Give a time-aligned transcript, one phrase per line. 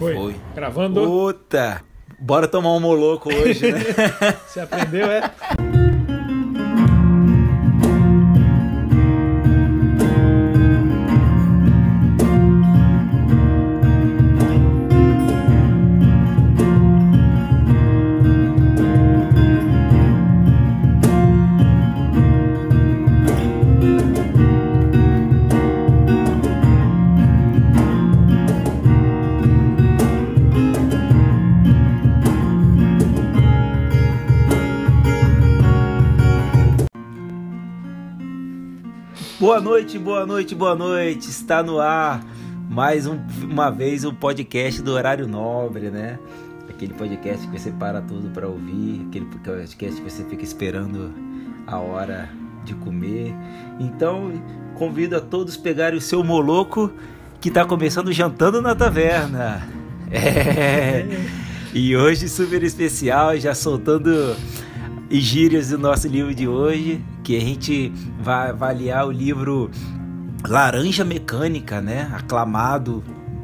[0.00, 0.14] Foi.
[0.14, 0.36] Foi.
[0.54, 1.02] Gravando.
[1.04, 1.82] Puta!
[2.18, 3.80] Bora tomar um moloco hoje, né?
[4.48, 5.30] Você aprendeu, é?
[39.50, 41.28] Boa noite, boa noite, boa noite.
[41.28, 42.24] Está no ar
[42.68, 46.20] mais um, uma vez o podcast do Horário Nobre, né?
[46.68, 51.12] Aquele podcast que você para tudo para ouvir, aquele podcast que você fica esperando
[51.66, 52.30] a hora
[52.64, 53.34] de comer.
[53.80, 54.40] Então,
[54.76, 56.92] convido a todos pegarem o seu moloco
[57.40, 59.66] que está começando jantando na taverna.
[60.12, 61.06] É.
[61.72, 64.36] E hoje super especial, já soltando
[65.08, 69.70] gírias do nosso livro de hoje, que a gente vai avaliar o livro
[70.46, 72.10] Laranja Mecânica, né?
[72.14, 73.02] Aclamado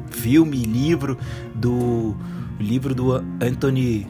[0.09, 1.17] filme, livro
[1.53, 2.15] do
[2.59, 4.07] livro do Anthony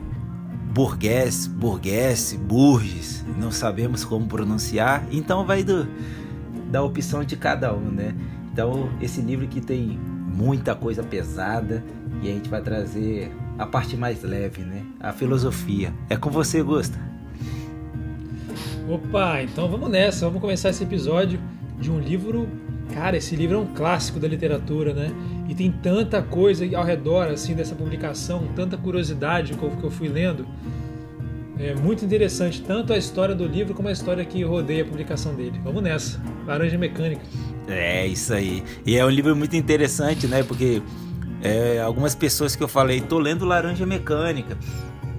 [0.73, 5.87] Burgess, Burgess, Burgess, não sabemos como pronunciar, então vai do,
[6.71, 8.15] da opção de cada um, né?
[8.53, 9.99] Então, esse livro que tem
[10.35, 11.83] muita coisa pesada
[12.21, 14.83] e a gente vai trazer a parte mais leve, né?
[14.99, 15.93] A filosofia.
[16.09, 16.99] É com você, Gusta.
[18.87, 20.25] Opa, então vamos nessa.
[20.25, 21.39] Vamos começar esse episódio
[21.77, 22.47] de um livro.
[22.93, 25.11] Cara, esse livro é um clássico da literatura, né?
[25.49, 30.47] E tem tanta coisa ao redor assim dessa publicação, tanta curiosidade que eu fui lendo.
[31.59, 35.35] É muito interessante, tanto a história do livro como a história que rodeia a publicação
[35.35, 35.59] dele.
[35.63, 36.21] Vamos nessa.
[36.45, 37.23] Laranja Mecânica.
[37.67, 38.63] É, isso aí.
[38.85, 40.43] E é um livro muito interessante, né?
[40.43, 40.81] Porque
[41.41, 44.57] é, algumas pessoas que eu falei, tô lendo Laranja Mecânica.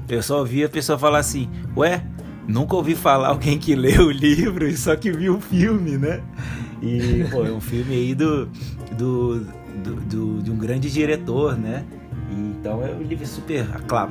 [0.08, 2.02] Eu só ouvi a pessoa falar assim, ué,
[2.48, 6.22] nunca ouvi falar alguém que leu o livro e só que viu o filme, né?
[6.82, 8.46] E, pô, é um filme aí do,
[8.96, 9.40] do,
[9.84, 11.84] do, do de um grande diretor, né?
[12.30, 13.66] Então é um livro super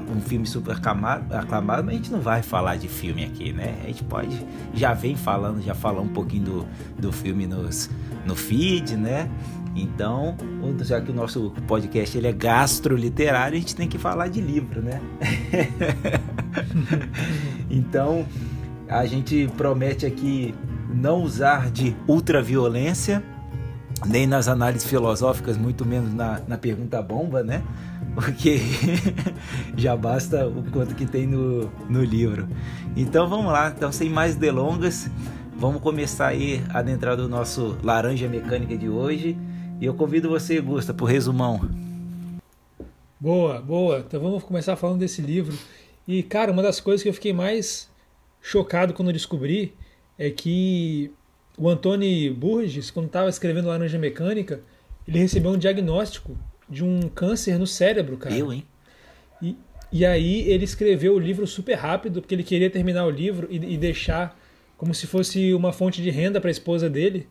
[0.10, 3.76] um filme super aclamado, aclamado, mas a gente não vai falar de filme aqui, né?
[3.84, 6.68] A gente pode já vem falando, já falar um pouquinho do,
[6.98, 7.90] do filme nos,
[8.26, 9.30] no feed, né?
[9.78, 10.36] Então,
[10.82, 14.82] já que o nosso podcast ele é gastroliterário, a gente tem que falar de livro,
[14.82, 15.00] né?
[17.70, 18.26] então,
[18.90, 20.56] a gente promete aqui
[20.90, 23.24] não usar de ultraviolência,
[24.06, 27.62] nem nas análises filosóficas, muito menos na, na pergunta bomba, né?
[28.16, 28.60] Porque
[29.78, 32.48] já basta o quanto que tem no, no livro.
[32.96, 35.08] Então vamos lá, então sem mais delongas,
[35.56, 39.38] vamos começar aí a adentrar do nosso Laranja Mecânica de hoje.
[39.80, 41.70] E eu convido você, Gusta, por resumão.
[43.20, 44.00] Boa, boa.
[44.00, 45.58] Então vamos começar falando desse livro.
[46.08, 47.90] E, cara, uma das coisas que eu fiquei mais
[48.42, 49.74] chocado quando descobri
[50.18, 51.12] é que
[51.58, 54.62] o Antônio Burgess, quando estava escrevendo Laranja Mecânica,
[55.08, 56.36] ele recebeu um diagnóstico
[56.68, 58.36] de um câncer no cérebro, cara.
[58.36, 58.66] Eu, hein?
[59.42, 59.56] E,
[59.92, 63.74] e aí ele escreveu o livro super rápido, porque ele queria terminar o livro e,
[63.74, 64.38] e deixar
[64.76, 67.28] como se fosse uma fonte de renda para a esposa dele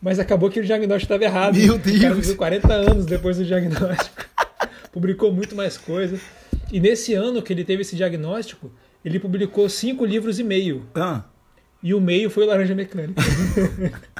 [0.00, 1.56] mas acabou que o diagnóstico estava errado.
[1.56, 1.96] Meu Deus!
[1.96, 4.24] O cara viveu 40 anos depois do diagnóstico.
[4.92, 6.20] Publicou muito mais coisa.
[6.70, 8.70] E nesse ano que ele teve esse diagnóstico,
[9.04, 10.86] ele publicou cinco livros e meio.
[10.94, 11.24] Ah.
[11.82, 13.22] E o meio foi o Laranja Mecânica.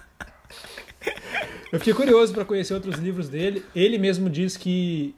[1.72, 3.64] Eu fiquei curioso para conhecer outros livros dele.
[3.74, 5.14] Ele mesmo diz que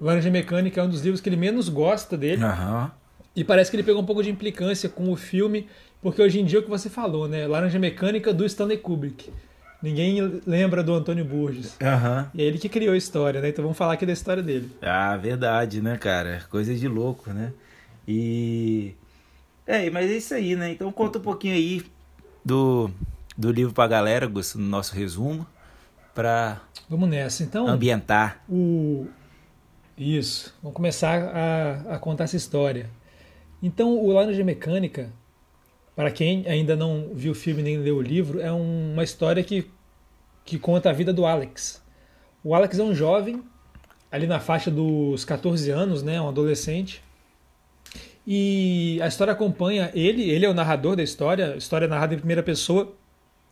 [0.00, 2.42] Laranja Mecânica é um dos livros que ele menos gosta dele.
[2.42, 2.90] Uhum.
[3.36, 5.68] E parece que ele pegou um pouco de implicância com o filme,
[6.00, 7.46] porque hoje em dia é o que você falou, né?
[7.46, 9.30] Laranja Mecânica do Stanley Kubrick.
[9.82, 11.76] Ninguém lembra do Antônio Burgess.
[11.80, 12.26] Uhum.
[12.34, 13.48] E é ele que criou a história, né?
[13.48, 14.70] Então vamos falar aqui da história dele.
[14.80, 16.44] Ah, verdade, né, cara?
[16.48, 17.52] Coisa de louco, né?
[18.06, 18.94] E.
[19.66, 20.70] É, mas é isso aí, né?
[20.70, 21.84] Então conta um pouquinho aí
[22.44, 22.90] do,
[23.36, 25.44] do livro pra galera, Gus, no nosso resumo,
[26.14, 26.60] pra.
[26.88, 27.66] Vamos nessa, então.
[27.66, 28.42] Ambientar.
[28.48, 29.06] O...
[29.98, 30.54] Isso.
[30.62, 32.88] Vamos começar a, a contar essa história.
[33.60, 35.10] Então, o Laranja Mecânica
[36.02, 39.70] para quem ainda não viu o filme nem leu o livro, é uma história que,
[40.44, 41.80] que conta a vida do Alex.
[42.42, 43.40] O Alex é um jovem,
[44.10, 47.00] ali na faixa dos 14 anos, né, um adolescente.
[48.26, 52.42] E a história acompanha ele, ele é o narrador da história, história narrada em primeira
[52.42, 52.92] pessoa,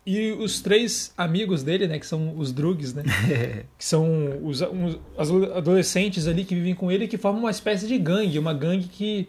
[0.05, 3.05] e os três amigos dele, né, que são os Drugs, né,
[3.79, 7.97] que são os, os adolescentes ali que vivem com ele, que formam uma espécie de
[7.97, 9.29] gangue, uma gangue que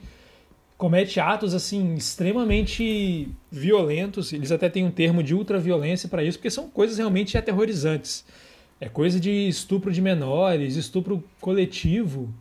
[0.82, 4.34] comete atos assim extremamente violentos.
[4.34, 8.26] Eles até têm um termo de ultraviolência para isso, porque são coisas realmente aterrorizantes.
[8.80, 12.34] É coisa de estupro de menores, estupro coletivo,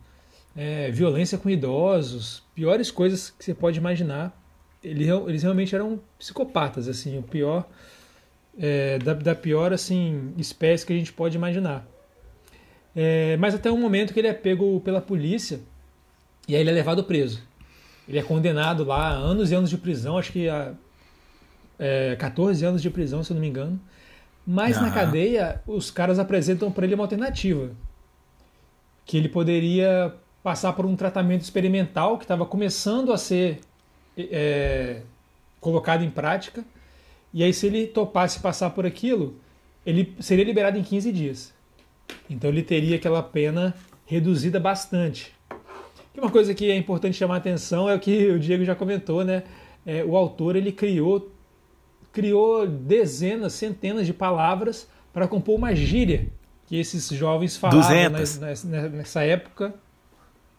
[0.57, 4.35] é, violência com idosos, piores coisas que você pode imaginar.
[4.83, 7.69] Eles, realmente eram psicopatas, assim, o pior
[8.57, 11.87] é, da, da, pior assim espécie que a gente pode imaginar.
[12.95, 15.59] É, mas até um momento que ele é pego pela polícia
[16.47, 17.50] e aí ele é levado preso.
[18.11, 20.73] Ele é condenado lá a anos e anos de prisão, acho que a
[21.79, 23.79] é, 14 anos de prisão, se eu não me engano.
[24.45, 27.71] Mas na cadeia, os caras apresentam para ele uma alternativa.
[29.05, 30.13] Que ele poderia
[30.43, 33.61] passar por um tratamento experimental que estava começando a ser
[34.17, 35.03] é,
[35.61, 36.65] colocado em prática.
[37.33, 39.39] E aí, se ele topasse passar por aquilo,
[39.85, 41.53] ele seria liberado em 15 dias.
[42.29, 43.73] Então, ele teria aquela pena
[44.05, 45.31] reduzida bastante.
[46.15, 48.75] E uma coisa que é importante chamar a atenção é o que o Diego já
[48.75, 49.43] comentou, né?
[49.85, 51.31] É, o autor ele criou
[52.11, 56.27] criou dezenas, centenas de palavras para compor uma gíria
[56.67, 59.73] que esses jovens falavam nessa, nessa época.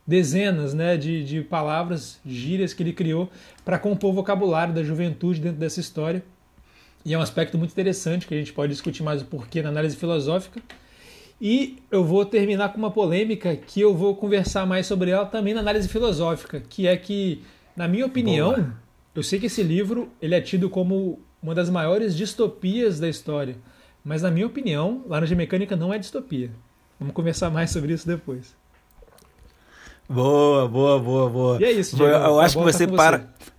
[0.07, 3.31] Dezenas né, de, de palavras, gírias que ele criou
[3.65, 6.23] para compor o vocabulário da juventude dentro dessa história.
[7.05, 9.69] E é um aspecto muito interessante que a gente pode discutir mais o porquê na
[9.69, 10.61] análise filosófica.
[11.45, 15.53] E eu vou terminar com uma polêmica que eu vou conversar mais sobre ela também
[15.53, 17.43] na análise filosófica, que é que,
[17.75, 18.73] na minha opinião, Boa.
[19.13, 23.57] eu sei que esse livro ele é tido como uma das maiores distopias da história.
[24.05, 26.49] Mas, na minha opinião, Laranja Mecânica não é distopia.
[26.97, 28.55] Vamos conversar mais sobre isso depois.
[30.09, 31.61] Boa, boa, boa, boa.
[31.61, 32.13] E é isso, Diego.
[32.13, 33.19] Eu, acho que você para.
[33.19, 33.53] Você.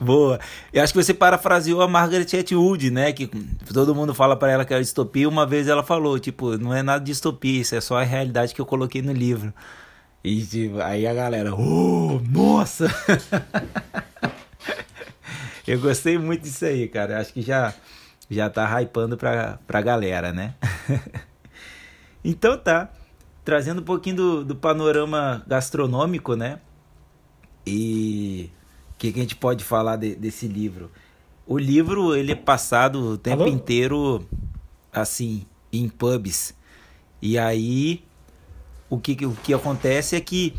[0.00, 0.38] Boa.
[0.72, 3.12] Eu acho que você parafraseou a Margaret Atwood, né?
[3.12, 3.26] Que
[3.72, 5.28] todo mundo fala para ela que é distopia.
[5.28, 8.54] Uma vez ela falou, tipo, não é nada de distopia, isso é só a realidade
[8.54, 9.52] que eu coloquei no livro.
[10.22, 12.86] E tipo, aí a galera, oh, nossa!
[15.66, 17.20] Eu gostei muito disso aí, cara.
[17.20, 17.74] Acho que já,
[18.30, 20.54] já tá hypando pra, pra galera, né?
[22.24, 22.88] então tá.
[23.44, 26.58] Trazendo um pouquinho do, do panorama gastronômico, né?
[27.66, 28.50] E
[28.98, 30.90] que, que, a gente pode falar de, desse livro?
[31.46, 33.52] O livro, ele é passado o tempo Alô?
[33.52, 34.26] inteiro,
[34.92, 36.54] assim, em pubs.
[37.22, 38.02] E aí,
[38.90, 40.54] o que, o que acontece é que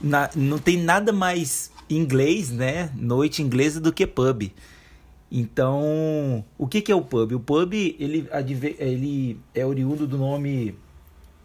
[0.00, 2.90] na, não tem nada mais inglês, né?
[2.94, 4.52] Noite inglesa do que pub.
[5.30, 7.32] Então, o que, que é o pub?
[7.32, 8.28] O pub ele,
[8.78, 10.76] ele é oriundo do nome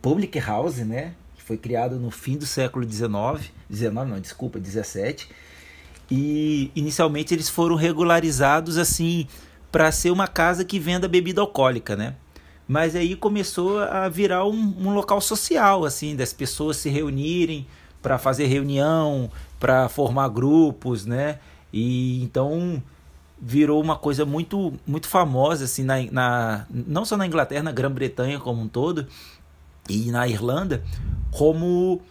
[0.02, 1.14] Public House, né?
[1.36, 5.30] Que foi criado no fim do século XIX, 19 não, desculpa, 17.
[6.12, 9.26] E inicialmente eles foram regularizados assim
[9.72, 12.16] para ser uma casa que venda bebida alcoólica, né?
[12.68, 17.66] Mas aí começou a virar um, um local social, assim, das pessoas se reunirem
[18.02, 21.40] para fazer reunião, para formar grupos, né?
[21.72, 22.84] E então
[23.42, 28.40] virou uma coisa muito muito famosa assim na, na não só na Inglaterra, na Grã-Bretanha
[28.40, 29.08] como um todo
[29.90, 30.84] e na Irlanda,
[31.32, 32.02] como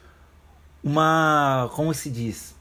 [0.83, 2.59] uma como se diz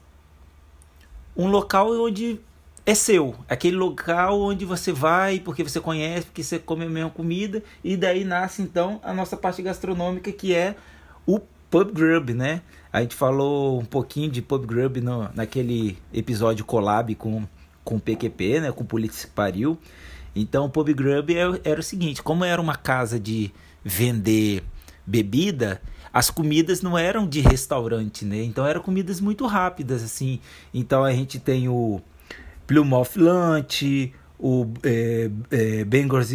[1.36, 2.40] um local onde
[2.86, 7.10] é seu, aquele local onde você vai porque você conhece, porque você come a mesma
[7.10, 10.74] comida e daí nasce então a nossa parte gastronômica que é
[11.26, 11.40] o
[11.70, 12.62] pub grub, né?
[12.92, 17.46] A gente falou um pouquinho de pub grub no, naquele episódio collab com,
[17.84, 18.72] com o PQP, né?
[18.72, 18.86] Com o
[19.32, 19.78] Pariu.
[20.34, 23.52] Então, o pub grub era, é, era o seguinte: como era uma casa de
[23.84, 24.64] vender
[25.06, 25.80] bebida,
[26.12, 28.42] as comidas não eram de restaurante, né?
[28.42, 30.40] Então, eram comidas muito rápidas, assim.
[30.74, 32.00] Então, a gente tem o
[32.66, 35.84] Plymouth Lunch, o é, é,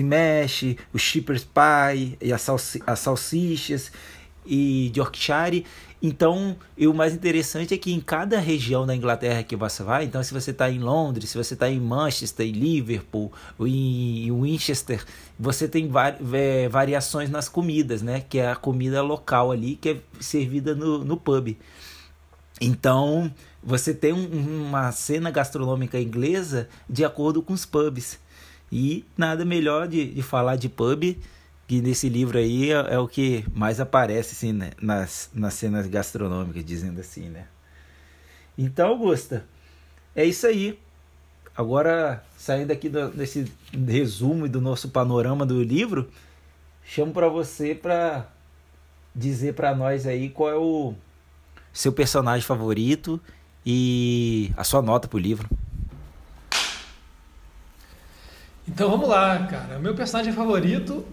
[0.03, 3.91] Mash, o Shepherd's Pie e as, salsi as salsichas
[4.45, 5.65] e Yorkshire.
[6.07, 10.21] Então, o mais interessante é que em cada região da Inglaterra que você vai, então
[10.21, 15.03] se você está em Londres, se você está em Manchester, em Liverpool, em Winchester,
[15.39, 15.89] você tem
[16.31, 18.23] é, variações nas comidas, né?
[18.29, 21.57] Que é a comida local ali, que é servida no, no pub.
[22.61, 23.33] Então,
[23.63, 28.19] você tem um, uma cena gastronômica inglesa de acordo com os pubs.
[28.71, 31.17] E nada melhor de, de falar de pub
[31.67, 34.71] que nesse livro aí é, é, o que mais aparece assim, né?
[34.81, 37.47] nas, nas cenas gastronômicas, dizendo assim, né?
[38.57, 39.45] Então, Augusta,
[40.15, 40.79] é isso aí.
[41.57, 43.51] Agora, saindo aqui do, desse
[43.87, 46.09] resumo do nosso panorama do livro,
[46.85, 48.29] chamo para você para
[49.13, 50.93] dizer para nós aí qual é o
[51.73, 53.19] seu personagem favorito
[53.65, 55.49] e a sua nota pro livro.
[58.67, 59.79] Então vamos lá, cara.
[59.79, 61.05] Meu personagem favorito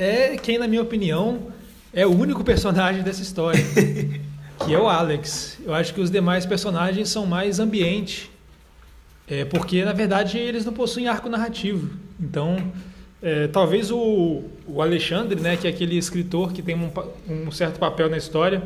[0.00, 1.48] é quem, na minha opinião,
[1.92, 3.62] é o único personagem dessa história,
[4.64, 5.58] que é o Alex.
[5.64, 8.30] Eu acho que os demais personagens são mais ambiente,
[9.28, 11.90] é, porque na verdade eles não possuem arco narrativo.
[12.18, 12.56] Então,
[13.22, 16.90] É, talvez o, o Alexandre, né, que é aquele escritor que tem um,
[17.28, 18.62] um certo papel na história,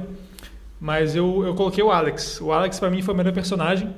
[0.80, 2.40] mas eu, eu coloquei o Alex.
[2.40, 3.92] O Alex, para mim, foi o melhor personagem.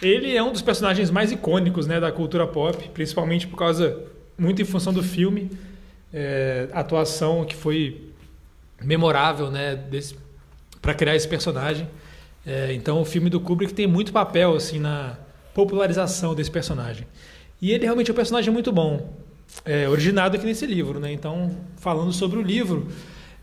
[0.00, 3.98] Ele é um dos personagens mais icônicos né, da cultura pop, principalmente por causa,
[4.38, 5.50] muito em função do filme,
[6.12, 8.10] é, atuação que foi
[8.80, 9.78] memorável né,
[10.80, 11.88] para criar esse personagem.
[12.46, 15.16] É, então, o filme do Kubrick tem muito papel assim na
[15.54, 17.06] popularização desse personagem.
[17.60, 19.16] E ele realmente é um personagem muito bom,
[19.64, 20.98] é, originado aqui nesse livro.
[20.98, 21.12] Né?
[21.12, 22.88] Então, falando sobre o livro,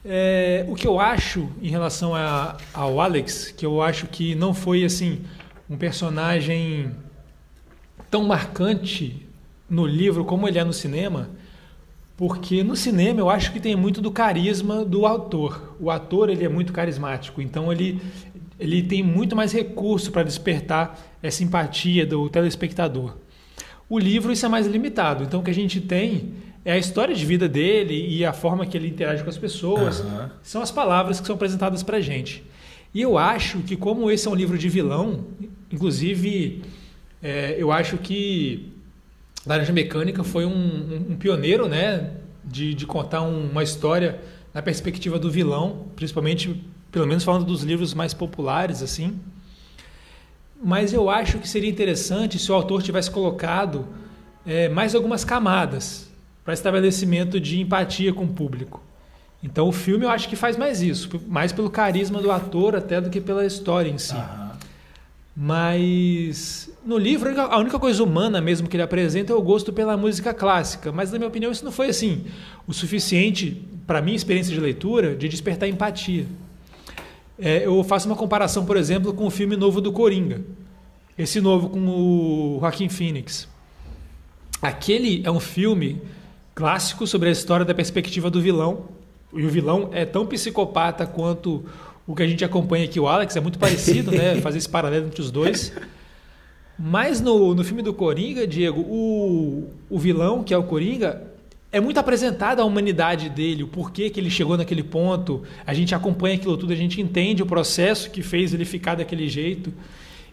[0.04, 4.54] é, o que eu acho em relação a, ao Alex, que eu acho que não
[4.54, 5.22] foi assim
[5.70, 6.92] um personagem
[8.10, 9.26] tão marcante
[9.70, 11.30] no livro como ele é no cinema,
[12.20, 15.78] porque no cinema eu acho que tem muito do carisma do autor.
[15.80, 18.02] O ator ele é muito carismático, então ele,
[18.60, 23.16] ele tem muito mais recurso para despertar essa empatia do telespectador.
[23.88, 26.34] O livro isso é mais limitado, então o que a gente tem
[26.66, 30.02] é a história de vida dele e a forma que ele interage com as pessoas,
[30.02, 30.28] uhum.
[30.44, 32.44] são as palavras que são apresentadas para gente.
[32.94, 35.24] E eu acho que como esse é um livro de vilão,
[35.72, 36.64] inclusive
[37.24, 38.69] é, eu acho que
[39.46, 42.12] Laranja Mecânica foi um, um, um pioneiro, né,
[42.44, 44.20] de, de contar um, uma história
[44.54, 49.20] na perspectiva do vilão, principalmente, pelo menos falando dos livros mais populares, assim.
[50.62, 53.88] Mas eu acho que seria interessante se o autor tivesse colocado
[54.46, 56.10] é, mais algumas camadas
[56.44, 58.84] para estabelecimento de empatia com o público.
[59.42, 63.00] Então o filme eu acho que faz mais isso, mais pelo carisma do ator até
[63.00, 64.16] do que pela história em si.
[65.42, 69.96] Mas no livro, a única coisa humana mesmo que ele apresenta é o gosto pela
[69.96, 70.92] música clássica.
[70.92, 72.26] Mas, na minha opinião, isso não foi assim
[72.68, 76.26] o suficiente, para minha experiência de leitura, de despertar empatia.
[77.40, 80.42] É, eu faço uma comparação, por exemplo, com o filme novo do Coringa.
[81.18, 83.48] Esse novo com o Joaquim Phoenix.
[84.62, 86.02] Aquele é um filme
[86.54, 88.88] clássico sobre a história da perspectiva do vilão.
[89.34, 91.64] E o vilão é tão psicopata quanto
[92.10, 94.34] o que a gente acompanha aqui, o Alex, é muito parecido, né?
[94.42, 95.72] Fazer esse paralelo entre os dois.
[96.76, 101.22] Mas no, no filme do Coringa, Diego, o, o vilão, que é o Coringa,
[101.72, 105.44] é muito apresentada a humanidade dele, o porquê que ele chegou naquele ponto.
[105.68, 109.30] A gente acompanha aquilo tudo, a gente entende o processo que fez ele ficar daquele
[109.30, 109.72] jeito.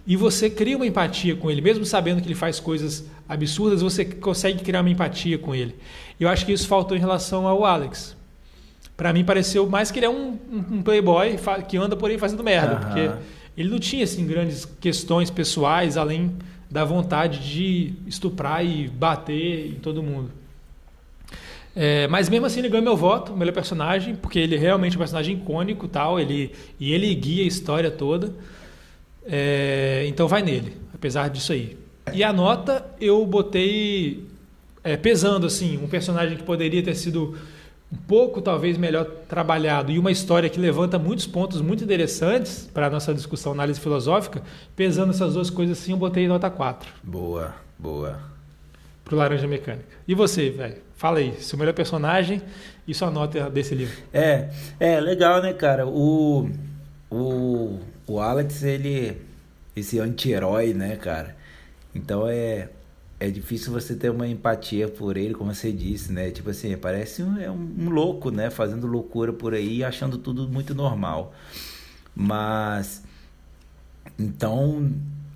[0.06, 4.02] E você cria uma empatia com ele, mesmo sabendo que ele faz coisas absurdas, você
[4.02, 5.74] consegue criar uma empatia com ele.
[6.18, 8.15] Eu acho que isso faltou em relação ao Alex
[8.96, 10.38] para mim pareceu mais que ele é um,
[10.70, 11.36] um playboy
[11.68, 12.80] que anda por aí fazendo merda, uhum.
[12.80, 13.10] porque
[13.56, 16.34] ele não tinha assim grandes questões pessoais além
[16.70, 20.30] da vontade de estuprar e bater em todo mundo.
[21.74, 24.96] É, mas mesmo assim ele ganhou meu voto, o melhor personagem, porque ele é realmente
[24.96, 28.32] um personagem icônico tal, ele, e ele guia a história toda.
[29.26, 31.76] É, então vai nele, apesar disso aí.
[32.14, 34.24] E a nota eu botei
[34.82, 37.36] é, pesando assim, um personagem que poderia ter sido
[37.92, 42.86] um pouco talvez melhor trabalhado e uma história que levanta muitos pontos muito interessantes para
[42.88, 44.42] a nossa discussão, análise filosófica,
[44.74, 46.88] pesando essas duas coisas assim, eu botei nota 4.
[47.02, 48.18] Boa, boa.
[49.04, 49.86] Pro Laranja Mecânica.
[50.06, 50.76] E você, velho?
[50.96, 52.42] Fala aí, seu melhor personagem
[52.88, 53.96] e sua nota desse livro.
[54.12, 54.48] É,
[54.80, 55.86] é legal, né, cara?
[55.86, 56.50] O,
[57.10, 59.16] o, o Alex, ele,
[59.76, 61.36] esse anti-herói, né, cara?
[61.94, 62.68] Então é,
[63.18, 66.30] é difícil você ter uma empatia por ele, como você disse, né?
[66.30, 68.50] Tipo assim, parece um, é um, louco, né?
[68.50, 71.34] Fazendo loucura por aí, achando tudo muito normal.
[72.14, 73.02] Mas
[74.18, 74.92] então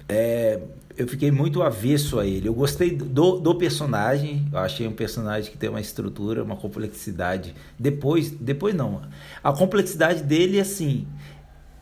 [0.09, 0.61] é,
[0.97, 2.47] eu fiquei muito avesso a ele.
[2.49, 4.47] Eu gostei do, do personagem.
[4.53, 7.55] Eu achei um personagem que tem uma estrutura, uma complexidade.
[7.79, 9.03] Depois, depois não.
[9.43, 11.07] A complexidade dele, assim,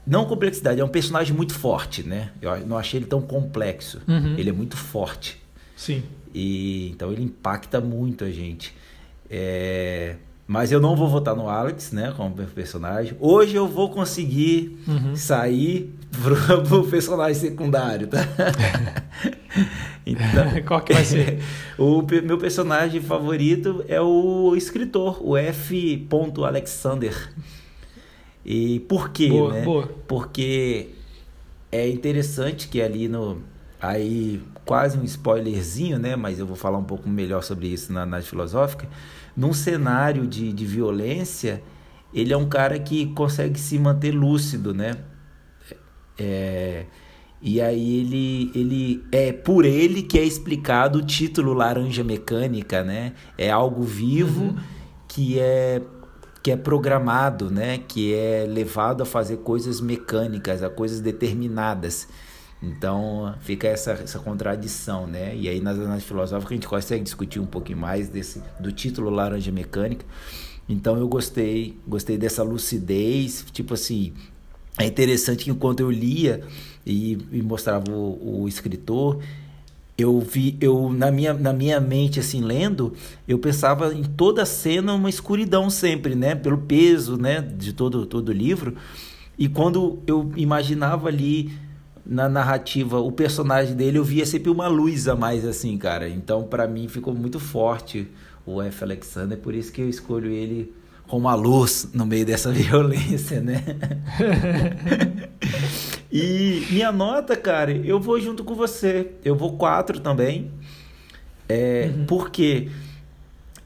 [0.06, 2.30] não complexidade, é um personagem muito forte, né?
[2.40, 4.00] Eu não achei ele tão complexo.
[4.06, 4.36] Uhum.
[4.38, 5.42] Ele é muito forte.
[5.78, 6.02] Sim.
[6.34, 8.74] E, então ele impacta muito a gente.
[9.30, 13.16] É, mas eu não vou votar no Alex, né, como personagem.
[13.20, 15.14] Hoje eu vou conseguir uhum.
[15.14, 18.18] sair pro, pro, personagem secundário, tá?
[20.04, 21.38] então, Qual que vai ser?
[21.78, 26.08] o meu personagem favorito é o escritor, o F.
[26.44, 27.32] Alexander.
[28.44, 29.62] E por quê, boa, né?
[29.62, 29.88] Boa.
[30.08, 30.88] Porque
[31.70, 33.42] é interessante que ali no
[33.80, 36.14] aí quase um spoilerzinho, né?
[36.14, 38.86] Mas eu vou falar um pouco melhor sobre isso na análise filosófica.
[39.34, 41.62] Num cenário de, de violência,
[42.12, 44.98] ele é um cara que consegue se manter lúcido, né?
[46.18, 46.84] É,
[47.40, 53.14] e aí ele, ele é por ele que é explicado o título Laranja Mecânica, né?
[53.38, 54.56] É algo vivo uhum.
[55.08, 55.80] que é
[56.42, 57.78] que é programado, né?
[57.78, 62.06] Que é levado a fazer coisas mecânicas, a coisas determinadas.
[62.62, 65.34] Então fica essa, essa contradição, né?
[65.36, 69.10] E aí nas análises filosóficas a gente consegue discutir um pouquinho mais desse do título
[69.10, 70.04] Laranja Mecânica.
[70.68, 74.12] Então eu gostei, gostei dessa lucidez, tipo assim,
[74.76, 76.42] é interessante que enquanto eu lia
[76.84, 79.20] e, e mostrava o, o escritor,
[79.96, 82.92] eu vi eu na minha, na minha mente assim lendo
[83.26, 88.28] eu pensava em toda cena uma escuridão sempre né pelo peso né de todo todo
[88.28, 88.76] o livro
[89.36, 91.50] e quando eu imaginava ali
[92.08, 96.42] na narrativa o personagem dele eu via sempre uma luz a mais assim cara então
[96.44, 98.08] para mim ficou muito forte
[98.46, 100.72] o F Alexander por isso que eu escolho ele
[101.06, 103.62] com uma luz no meio dessa violência né
[106.10, 109.12] E minha nota, cara, eu vou junto com você.
[109.22, 110.50] Eu vou quatro também.
[111.48, 112.06] É, uhum.
[112.06, 112.70] Porque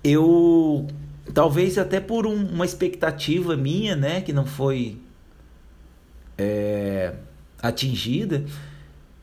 [0.02, 0.86] eu.
[1.32, 4.20] Talvez até por um, uma expectativa minha, né?
[4.20, 4.98] Que não foi
[6.36, 7.14] é,
[7.62, 8.44] atingida.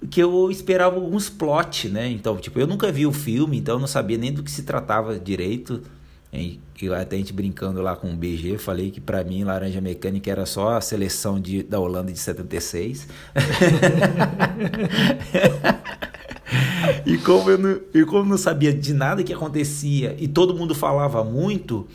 [0.10, 2.10] Que eu esperava alguns plot, né?
[2.10, 4.64] Então, tipo, eu nunca vi o filme, então eu não sabia nem do que se
[4.64, 5.84] tratava direito.
[6.32, 6.60] E
[6.98, 10.46] até a gente brincando lá com o BG, falei que para mim Laranja Mecânica era
[10.46, 13.08] só a seleção de, da Holanda de 76.
[17.06, 20.54] e, como eu não, e como eu não sabia de nada que acontecia e todo
[20.54, 21.88] mundo falava muito,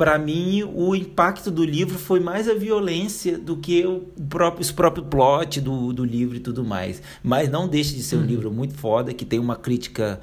[0.00, 4.72] para mim o impacto do livro foi mais a violência do que o próprio, os
[4.72, 7.02] próprios plot do, do livro e tudo mais.
[7.22, 8.24] Mas não deixa de ser um uhum.
[8.24, 10.18] livro muito foda, que tem uma crítica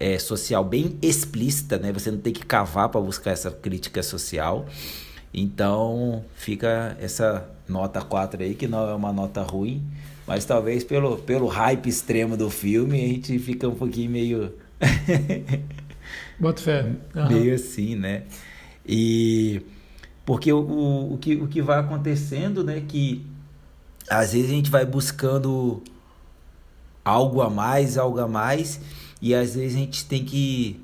[0.00, 1.92] é, social bem explícita, né?
[1.92, 4.64] Você não tem que cavar para buscar essa crítica social.
[5.34, 9.82] Então fica essa nota 4 aí, que não é uma nota ruim,
[10.26, 14.54] mas talvez pelo, pelo hype extremo do filme a gente fica um pouquinho meio.
[16.40, 16.92] Bota fé.
[17.14, 17.28] Uhum.
[17.28, 18.22] Meio assim, né?
[18.88, 19.62] E
[20.24, 22.82] porque o, o, o, que, o que vai acontecendo, né?
[22.86, 23.24] Que
[24.08, 25.82] às vezes a gente vai buscando
[27.04, 28.80] algo a mais, algo a mais
[29.20, 30.80] e às vezes a gente tem que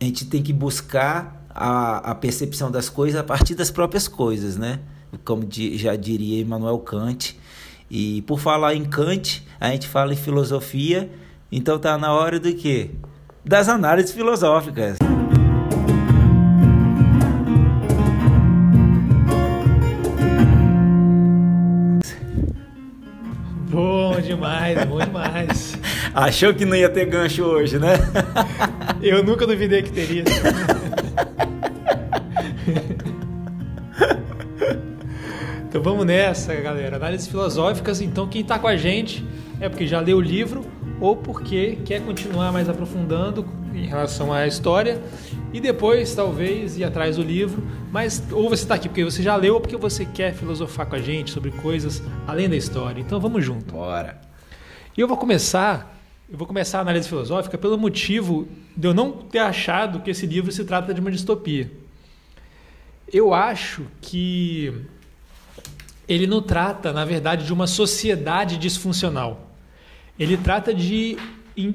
[0.00, 4.56] a gente tem que buscar a, a percepção das coisas a partir das próprias coisas,
[4.56, 4.80] né?
[5.24, 7.38] Como já diria Immanuel Kant.
[7.90, 11.10] E por falar em Kant, a gente fala em filosofia,
[11.50, 12.92] então tá na hora do quê?
[13.44, 14.96] Das análises filosóficas.
[24.74, 25.78] Demais, bom demais.
[26.14, 27.94] Achou que não ia ter gancho hoje, né?
[29.02, 30.24] Eu nunca duvidei que teria.
[35.70, 36.96] Então vamos nessa, galera.
[36.96, 38.00] Análises filosóficas.
[38.00, 39.24] Então, quem está com a gente
[39.60, 40.64] é porque já leu o livro
[41.00, 45.00] ou porque quer continuar mais aprofundando em relação à história
[45.52, 47.62] e depois, talvez, ir atrás do livro.
[47.92, 50.96] Mas ou você está aqui porque você já leu ou porque você quer filosofar com
[50.96, 53.00] a gente sobre coisas além da história.
[53.00, 53.72] Então, vamos junto.
[53.72, 54.29] Bora.
[54.96, 56.00] E eu vou começar
[56.30, 60.26] eu vou começar a análise filosófica pelo motivo de eu não ter achado que esse
[60.26, 61.68] livro se trata de uma distopia.
[63.12, 64.72] Eu acho que
[66.08, 69.50] ele não trata, na verdade, de uma sociedade disfuncional.
[70.16, 71.16] Ele trata de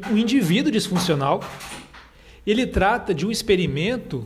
[0.09, 1.43] um indivíduo disfuncional.
[2.47, 4.25] Ele trata de um experimento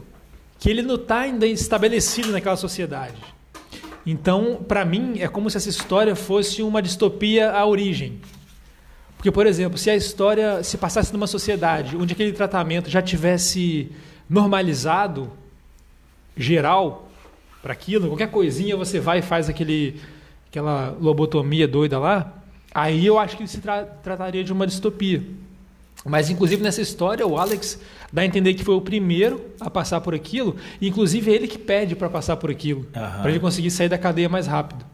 [0.60, 3.18] que ele não está ainda estabelecido naquela sociedade.
[4.06, 8.22] Então, para mim, é como se essa história fosse uma distopia à origem.
[9.20, 13.92] Porque, por exemplo, se a história se passasse numa sociedade onde aquele tratamento já tivesse
[14.30, 15.30] normalizado,
[16.38, 17.12] geral,
[17.62, 20.00] para aquilo, qualquer coisinha você vai e faz aquele,
[20.48, 22.34] aquela lobotomia doida lá,
[22.74, 25.22] aí eu acho que se tra trataria de uma distopia.
[26.06, 27.78] Mas, inclusive, nessa história, o Alex
[28.14, 31.48] dá a entender que foi o primeiro a passar por aquilo, e, inclusive, é ele
[31.50, 33.22] que pede para passar por aquilo, uhum.
[33.22, 34.86] para ele conseguir sair da cadeia mais rápido.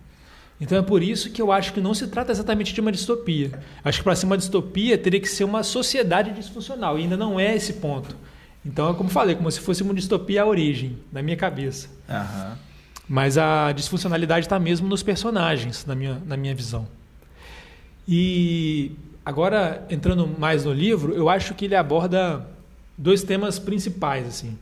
[0.60, 3.52] Então é por isso que eu acho que não se trata exatamente de uma distopia.
[3.84, 7.40] Acho que para ser uma distopia teria que ser uma sociedade disfuncional, e ainda não
[7.40, 8.16] é esse ponto.
[8.66, 11.90] Então é como falei, como se fosse uma distopia à origem, na minha cabeça.
[12.10, 12.56] Uhum.
[13.08, 16.88] Mas a disfuncionalidade está mesmo nos personagens, na minha, na minha visão.
[18.08, 22.48] E agora, entrando mais no livro, eu acho que ele aborda
[22.98, 24.26] dois temas principais.
[24.26, 24.58] assim.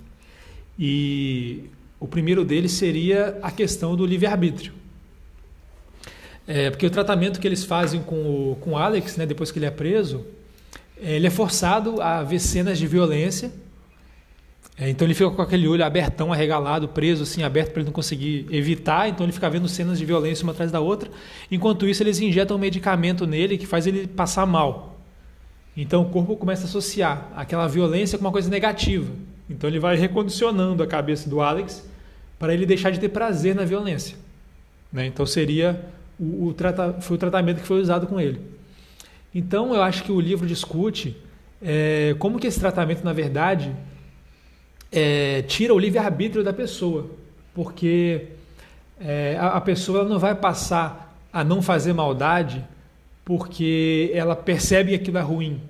[0.78, 4.74] E o primeiro deles seria a questão do livre-arbítrio.
[6.48, 9.60] É, porque o tratamento que eles fazem com o, com o Alex, né, depois que
[9.60, 10.26] ele é preso,
[11.02, 13.52] é, ele é forçado a ver cenas de violência.
[14.78, 17.94] É, então ele fica com aquele olho abertão, arregalado, preso, assim, aberto para ele não
[17.94, 19.08] conseguir evitar.
[19.08, 21.10] Então ele fica vendo cenas de violência uma atrás da outra.
[21.50, 25.00] Enquanto isso, eles injetam um medicamento nele que faz ele passar mal.
[25.76, 29.12] Então o corpo começa a associar aquela violência com uma coisa negativa.
[29.50, 31.88] Então ele vai recondicionando a cabeça do Alex
[32.38, 34.18] para ele deixar de ter prazer na violência.
[34.92, 35.06] Né?
[35.06, 35.84] Então seria
[36.20, 38.40] o, o trata, foi o tratamento que foi usado com ele.
[39.34, 41.18] Então, eu acho que o livro discute
[41.62, 43.74] é, como que esse tratamento, na verdade,
[44.92, 47.10] é, tira o livre-arbítrio da pessoa.
[47.54, 48.28] Porque
[49.00, 52.64] é, a, a, pessoa não vai passar a não fazer maldade
[53.26, 55.62] porque ela percebe que aquilo é ruim.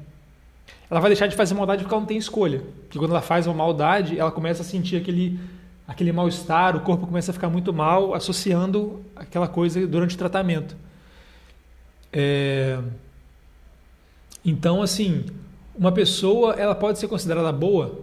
[0.89, 2.61] Ela vai deixar de fazer maldade porque ela não tem escolha.
[2.83, 5.39] Porque quando ela faz uma maldade, ela começa a sentir aquele,
[5.87, 10.75] aquele mal-estar, o corpo começa a ficar muito mal, associando aquela coisa durante o tratamento.
[12.11, 12.79] É...
[14.45, 15.25] Então, assim,
[15.75, 18.01] uma pessoa ela pode ser considerada boa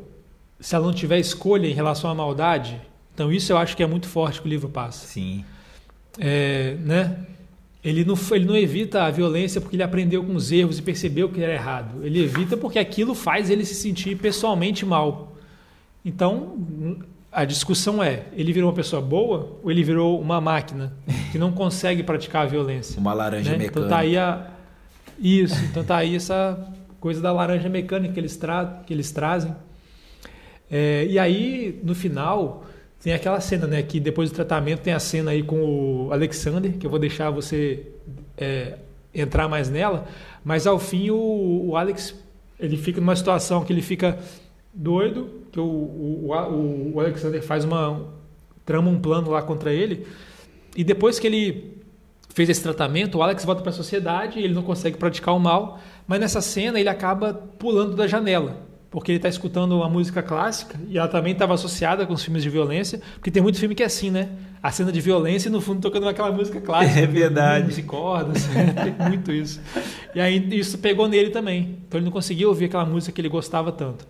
[0.58, 2.80] se ela não tiver escolha em relação à maldade.
[3.14, 5.06] Então, isso eu acho que é muito forte que o livro passa.
[5.06, 5.44] Sim.
[6.18, 7.26] É, né?
[7.82, 11.30] Ele não, ele não evita a violência porque ele aprendeu com os erros e percebeu
[11.30, 12.04] que era errado.
[12.04, 15.34] Ele evita porque aquilo faz ele se sentir pessoalmente mal.
[16.04, 16.58] Então,
[17.32, 20.92] a discussão é: ele virou uma pessoa boa ou ele virou uma máquina
[21.30, 22.98] que não consegue praticar a violência?
[22.98, 23.58] Uma laranja né?
[23.58, 23.78] mecânica.
[23.78, 24.50] Então tá aí a...
[25.18, 26.58] Isso, então tá aí essa
[26.98, 28.82] coisa da laranja mecânica que eles, tra...
[28.86, 29.54] que eles trazem.
[30.70, 32.64] É, e aí, no final,
[33.02, 33.82] tem aquela cena, né?
[33.82, 37.30] Que depois do tratamento tem a cena aí com o Alexander, que eu vou deixar
[37.30, 37.86] você
[38.36, 38.78] é,
[39.14, 40.06] entrar mais nela.
[40.44, 42.14] Mas ao fim, o, o Alex
[42.58, 44.18] ele fica numa situação que ele fica
[44.72, 48.20] doido, que o, o, o, o Alexander faz uma
[48.64, 50.06] trama um plano lá contra ele.
[50.76, 51.80] E depois que ele
[52.32, 55.40] fez esse tratamento, o Alex volta para a sociedade e ele não consegue praticar o
[55.40, 60.22] mal, mas nessa cena ele acaba pulando da janela, porque ele está escutando uma música
[60.22, 63.74] clássica e ela também estava associada com os filmes de violência, porque tem muito filme
[63.74, 64.28] que é assim, né?
[64.62, 67.00] A cena de violência e no fundo tocando aquela música clássica.
[67.00, 67.74] É verdade.
[67.74, 68.46] De cordas,
[68.84, 69.60] tem muito isso.
[70.14, 73.28] E aí isso pegou nele também, então ele não conseguia ouvir aquela música que ele
[73.28, 74.06] gostava tanto.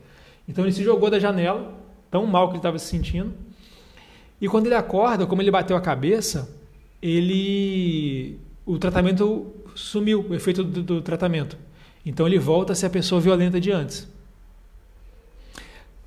[0.51, 1.73] Então ele se jogou da janela,
[2.11, 3.33] tão mal que ele estava se sentindo.
[4.41, 6.53] E quando ele acorda, como ele bateu a cabeça,
[7.01, 8.37] ele
[8.67, 11.57] o tratamento sumiu, o efeito do, do tratamento.
[12.05, 14.09] Então ele volta a ser a pessoa violenta de antes.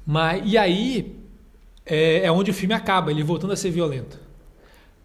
[0.06, 1.16] Mas, e aí
[1.86, 4.20] é, é, onde o filme acaba, ele voltando a ser violento.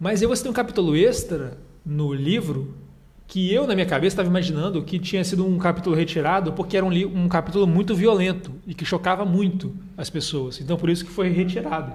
[0.00, 2.74] Mas aí você tem um capítulo extra no livro
[3.28, 6.84] que eu, na minha cabeça, estava imaginando que tinha sido um capítulo retirado porque era
[6.84, 10.58] um, um capítulo muito violento e que chocava muito as pessoas.
[10.62, 11.92] Então, por isso que foi retirado.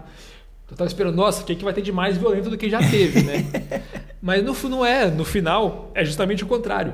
[0.69, 2.69] Eu estava esperando, nossa, o que, é que vai ter de mais violento do que
[2.69, 3.45] já teve, né?
[4.21, 6.93] Mas no, não é, no final é justamente o contrário.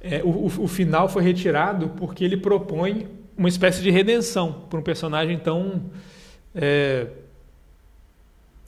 [0.00, 4.82] É, o, o, final foi retirado porque ele propõe uma espécie de redenção para um
[4.82, 5.90] personagem tão
[6.54, 7.08] é,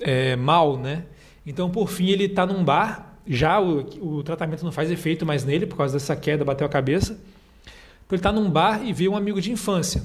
[0.00, 1.04] é, mal, né?
[1.46, 5.44] Então, por fim, ele está num bar já o, o tratamento não faz efeito mais
[5.44, 7.12] nele por causa dessa queda, bateu a cabeça.
[7.12, 10.02] Então ele está num bar e vê um amigo de infância,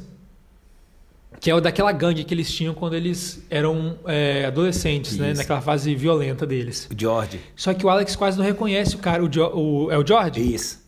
[1.39, 5.33] que é o daquela gangue que eles tinham quando eles eram é, adolescentes, né?
[5.33, 6.89] naquela fase violenta deles.
[6.91, 7.39] O George.
[7.55, 9.23] Só que o Alex quase não reconhece o cara.
[9.23, 10.41] O, jo, o é o George?
[10.41, 10.81] Isso.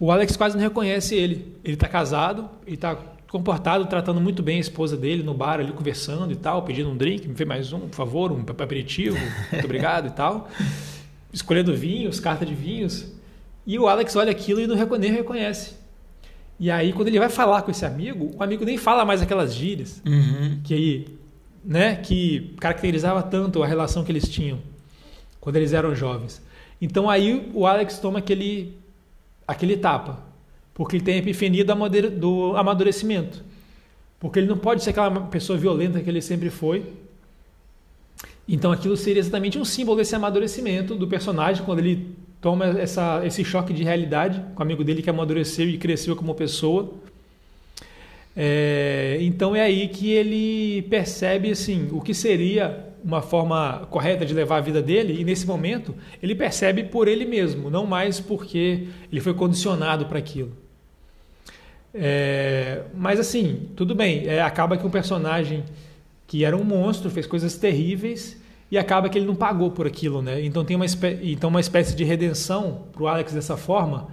[0.00, 1.54] O Alex quase não reconhece ele.
[1.62, 2.96] Ele está casado, e está
[3.28, 6.96] comportado, tratando muito bem a esposa dele no bar ali, conversando e tal, pedindo um
[6.96, 9.16] drink, me vê mais um, por favor, um aperitivo,
[9.50, 10.48] muito obrigado e tal
[11.34, 13.12] escolhendo vinhos, carta de vinhos.
[13.66, 15.74] E o Alex olha aquilo e não nem reconhece.
[16.58, 19.52] E aí, quando ele vai falar com esse amigo, o amigo nem fala mais aquelas
[19.52, 20.60] gírias uhum.
[20.62, 21.06] que,
[21.64, 24.60] né, que caracterizava tanto a relação que eles tinham
[25.40, 26.40] quando eles eram jovens.
[26.80, 28.78] Então aí o Alex toma aquele,
[29.46, 30.20] aquele tapa,
[30.72, 33.42] porque ele tem a epifania do amadurecimento.
[34.20, 36.86] Porque ele não pode ser aquela pessoa violenta que ele sempre foi,
[38.48, 43.42] então aquilo seria exatamente um símbolo desse amadurecimento do personagem quando ele toma essa, esse
[43.42, 46.92] choque de realidade com o amigo dele que amadureceu e cresceu como pessoa.
[48.36, 54.34] É, então é aí que ele percebe assim o que seria uma forma correta de
[54.34, 58.88] levar a vida dele e nesse momento ele percebe por ele mesmo, não mais porque
[59.10, 60.52] ele foi condicionado para aquilo.
[61.94, 65.62] É, mas assim, tudo bem, é, acaba que um personagem
[66.26, 70.22] que era um monstro, fez coisas terríveis e acaba que ele não pagou por aquilo,
[70.22, 70.44] né?
[70.44, 74.08] Então tem uma espécie, então uma espécie de redenção para o Alex dessa forma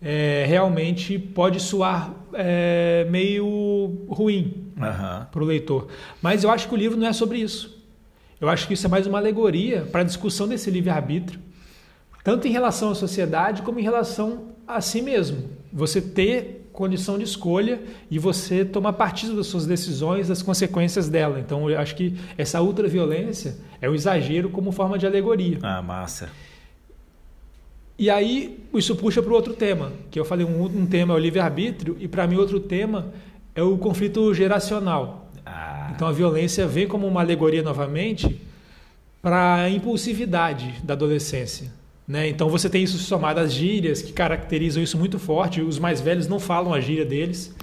[0.00, 5.24] é, realmente pode soar é, meio ruim uhum.
[5.30, 5.88] para o leitor.
[6.20, 7.80] Mas eu acho que o livro não é sobre isso.
[8.40, 11.38] Eu acho que isso é mais uma alegoria para a discussão desse livre-arbítrio,
[12.24, 15.50] tanto em relação à sociedade como em relação a si mesmo.
[15.72, 17.80] Você ter condição de escolha
[18.10, 21.38] e você tomar partido das suas decisões, das consequências dela.
[21.38, 25.58] Então, eu acho que essa ultraviolência é o exagero como forma de alegoria.
[25.62, 26.30] Ah, massa.
[27.98, 31.16] E aí, isso puxa para o outro tema, que eu falei, um, um tema é
[31.16, 33.12] o livre-arbítrio, e para mim outro tema
[33.54, 35.30] é o conflito geracional.
[35.44, 35.92] Ah.
[35.94, 38.40] Então, a violência vem como uma alegoria novamente
[39.20, 41.81] para a impulsividade da adolescência.
[42.12, 42.28] Né?
[42.28, 45.62] Então você tem isso somado às gírias que caracterizam isso muito forte.
[45.62, 47.56] Os mais velhos não falam a gíria deles.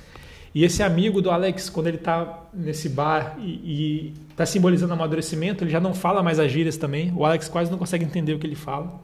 [0.55, 5.69] E esse amigo do Alex, quando ele está nesse bar e está simbolizando amadurecimento, ele
[5.69, 7.13] já não fala mais as gírias também.
[7.15, 8.99] O Alex quase não consegue entender o que ele fala.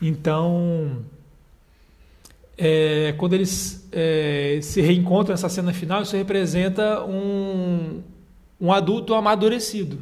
[0.00, 0.98] Então,
[2.56, 8.04] é, quando eles é, se reencontram nessa cena final, isso representa um,
[8.60, 9.98] um adulto amadurecido.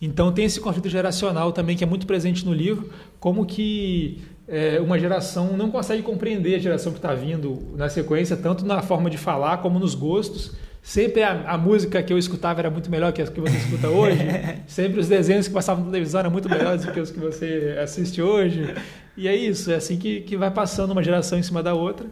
[0.00, 4.80] Então tem esse conflito geracional também que é muito presente no livro, como que é,
[4.80, 9.10] uma geração não consegue compreender a geração que está vindo na sequência, tanto na forma
[9.10, 10.52] de falar como nos gostos.
[10.82, 13.88] Sempre a, a, música que eu escutava era muito melhor que as que você escuta
[13.90, 14.20] hoje.
[14.68, 17.76] Sempre os desenhos que passavam na televisão eram muito melhores do que os que você
[17.82, 18.72] assiste hoje.
[19.16, 22.06] E é isso, é assim que, que vai passando uma geração em cima da outra.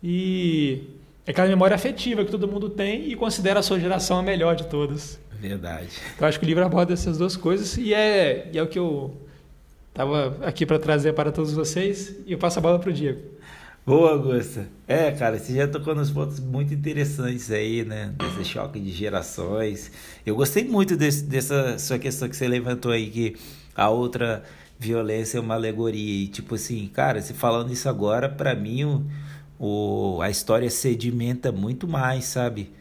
[0.00, 0.82] E
[1.26, 4.56] é aquela memória afetiva que todo mundo tem e considera a sua geração a melhor
[4.56, 5.20] de todas.
[5.40, 5.88] Verdade.
[6.20, 8.78] Eu acho que o livro aborda essas duas coisas e é, e é o que
[8.78, 9.16] eu
[9.88, 13.20] estava aqui para trazer para todos vocês e eu passo a bola para o Diego.
[13.84, 14.68] Boa, Augusta.
[14.86, 18.14] É, cara, você já tocou nos pontos muito interessantes aí, né?
[18.16, 19.90] Desse choque de gerações.
[20.24, 23.36] Eu gostei muito desse, dessa sua questão que você levantou aí, que
[23.74, 24.44] a outra
[24.78, 26.24] violência é uma alegoria.
[26.24, 29.04] E, tipo assim, cara, se falando isso agora, para mim, o,
[29.58, 32.72] o, a história sedimenta muito mais, sabe?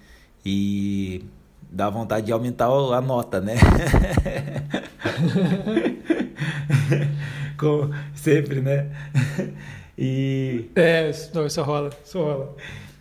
[0.45, 1.23] E
[1.71, 3.55] dá vontade de aumentar a nota, né?
[7.57, 8.89] Como sempre, né?
[9.97, 10.69] E...
[10.75, 12.55] É, não, isso rola, isso rola.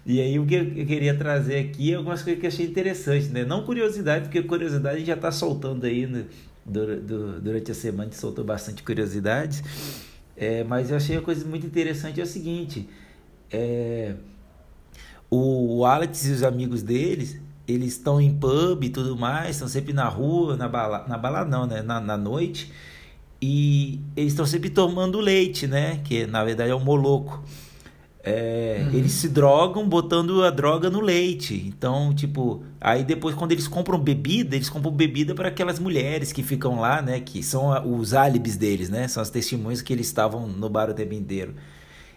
[0.04, 3.30] E aí o que eu queria trazer aqui é algumas coisas que eu achei interessantes,
[3.30, 3.44] né?
[3.44, 6.24] Não curiosidade, porque curiosidade já está soltando aí né?
[6.64, 9.62] durante a semana, a gente soltou bastante curiosidades.
[10.36, 12.88] É, mas eu achei uma coisa muito interessante é o seguinte,
[13.52, 14.14] é,
[15.30, 19.92] o, Alex e os amigos deles, eles estão em pub e tudo mais, estão sempre
[19.92, 21.82] na rua, na bala, na bala não, né?
[21.82, 22.72] Na, na noite.
[23.40, 26.00] E eles estão sempre tomando leite, né?
[26.04, 27.42] Que na verdade é um moloco.
[28.22, 28.98] É, uhum.
[28.98, 31.64] Eles se drogam botando a droga no leite.
[31.66, 36.42] Então, tipo, aí depois quando eles compram bebida, eles compram bebida para aquelas mulheres que
[36.42, 37.20] ficam lá, né?
[37.20, 39.08] Que são os álibis deles, né?
[39.08, 41.54] São as testemunhas que eles estavam no bar o tempo inteiro.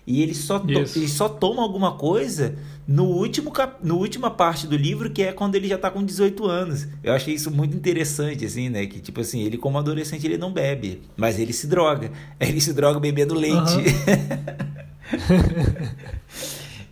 [0.05, 4.67] E eles só, to eles só tomam alguma coisa no último cap no última parte
[4.67, 6.87] do livro, que é quando ele já tá com 18 anos.
[7.01, 8.85] Eu achei isso muito interessante, assim, né?
[8.85, 12.11] Que, tipo assim, ele como adolescente, ele não bebe, mas ele se droga.
[12.39, 13.55] Ele se droga bebendo leite.
[13.55, 13.83] Uhum.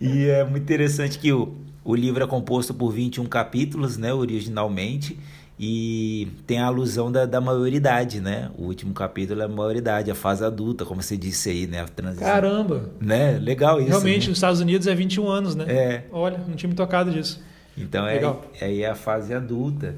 [0.00, 4.14] e é muito interessante que o, o livro é composto por 21 capítulos, né?
[4.14, 5.18] Originalmente.
[5.58, 8.50] E tem a alusão da, da maioridade, né?
[8.56, 11.82] O último capítulo é a maioridade, a fase adulta, como você disse aí, né?
[11.82, 12.26] A transição.
[12.26, 12.90] Caramba!
[13.00, 13.38] Né?
[13.38, 13.90] Legal isso.
[13.90, 14.28] Realmente, né?
[14.30, 15.64] nos Estados Unidos é 21 anos, né?
[15.68, 16.04] É.
[16.10, 17.40] Olha, não tinha me tocado disso.
[17.76, 18.20] Então é,
[18.60, 19.94] aí é a fase adulta.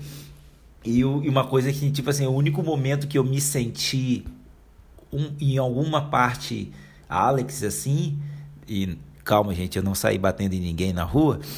[0.85, 4.25] E, e uma coisa que, tipo assim, o único momento que eu me senti
[5.13, 6.71] um, em alguma parte
[7.09, 8.19] Alex, assim,
[8.69, 11.41] e calma, gente, eu não saí batendo em ninguém na rua.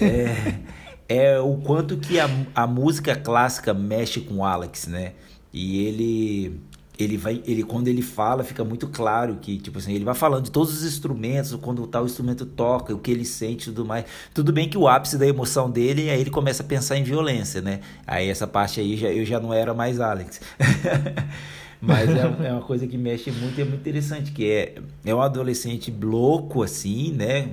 [0.00, 0.77] É
[1.08, 5.14] é o quanto que a, a música clássica mexe com o Alex, né?
[5.52, 6.60] E ele
[6.98, 10.46] ele vai ele quando ele fala fica muito claro que tipo assim ele vai falando
[10.46, 14.04] de todos os instrumentos quando tal instrumento toca o que ele sente tudo mais.
[14.34, 17.62] Tudo bem que o ápice da emoção dele aí ele começa a pensar em violência
[17.62, 17.80] né?
[18.06, 20.40] Aí essa parte aí já, eu já não era mais Alex.
[21.80, 24.74] Mas é, é, uma coisa que mexe muito e é muito interessante que é
[25.06, 27.48] é um adolescente louco assim né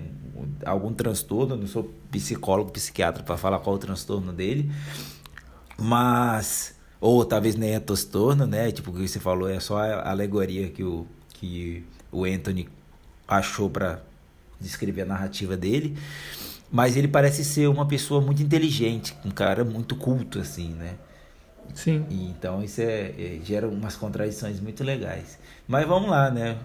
[0.64, 4.72] algum transtorno, não sou psicólogo, psiquiatra para falar qual o transtorno dele,
[5.78, 8.72] mas ou talvez nem é transtorno, né?
[8.72, 12.70] Tipo o que você falou é só a alegoria que o que o Anthony
[13.28, 14.02] achou para
[14.60, 15.98] descrever a narrativa dele.
[16.72, 20.96] Mas ele parece ser uma pessoa muito inteligente, um cara muito culto assim, né?
[21.74, 22.06] Sim.
[22.10, 25.38] E, então isso é, é, gera umas contradições muito legais.
[25.68, 26.58] Mas vamos lá, né?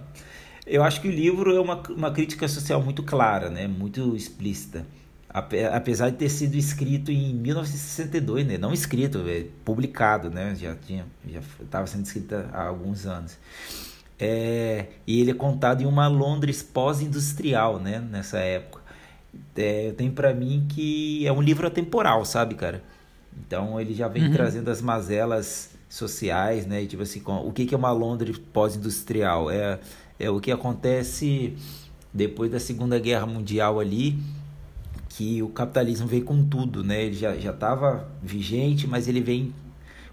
[0.71, 3.67] Eu acho que o livro é uma, uma crítica social muito clara, né?
[3.67, 4.87] muito explícita.
[5.29, 8.57] Apesar de ter sido escrito em 1962, né?
[8.57, 10.55] não escrito, é publicado, né?
[10.55, 13.37] já tinha já estava sendo escrito há alguns anos.
[14.17, 17.99] É, e ele é contado em uma Londres pós-industrial, né?
[17.99, 18.83] Nessa época.
[19.57, 22.83] É, tem para mim que é um livro atemporal, sabe, cara?
[23.47, 24.33] Então ele já vem uhum.
[24.33, 26.83] trazendo as mazelas sociais, né?
[26.83, 29.51] E, tipo assim, o que, que é uma Londres pós-industrial?
[29.51, 29.81] É
[30.21, 31.57] é o que acontece
[32.13, 34.19] depois da Segunda Guerra Mundial ali,
[35.09, 37.05] que o capitalismo veio com tudo, né?
[37.05, 39.55] Ele já estava vigente, mas ele vem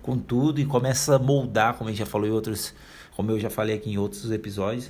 [0.02, 2.74] com tudo e começa a moldar, como a gente já falou em outros,
[3.16, 4.90] como eu já falei aqui em outros episódios,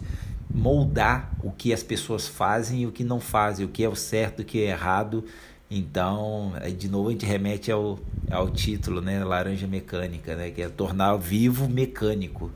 [0.54, 3.96] moldar o que as pessoas fazem e o que não fazem, o que é o
[3.96, 5.24] certo, o que é errado.
[5.70, 8.00] Então, de novo a gente remete ao,
[8.30, 9.24] ao título, né?
[9.24, 10.52] Laranja Mecânica, né?
[10.52, 12.52] Que é tornar vivo mecânico.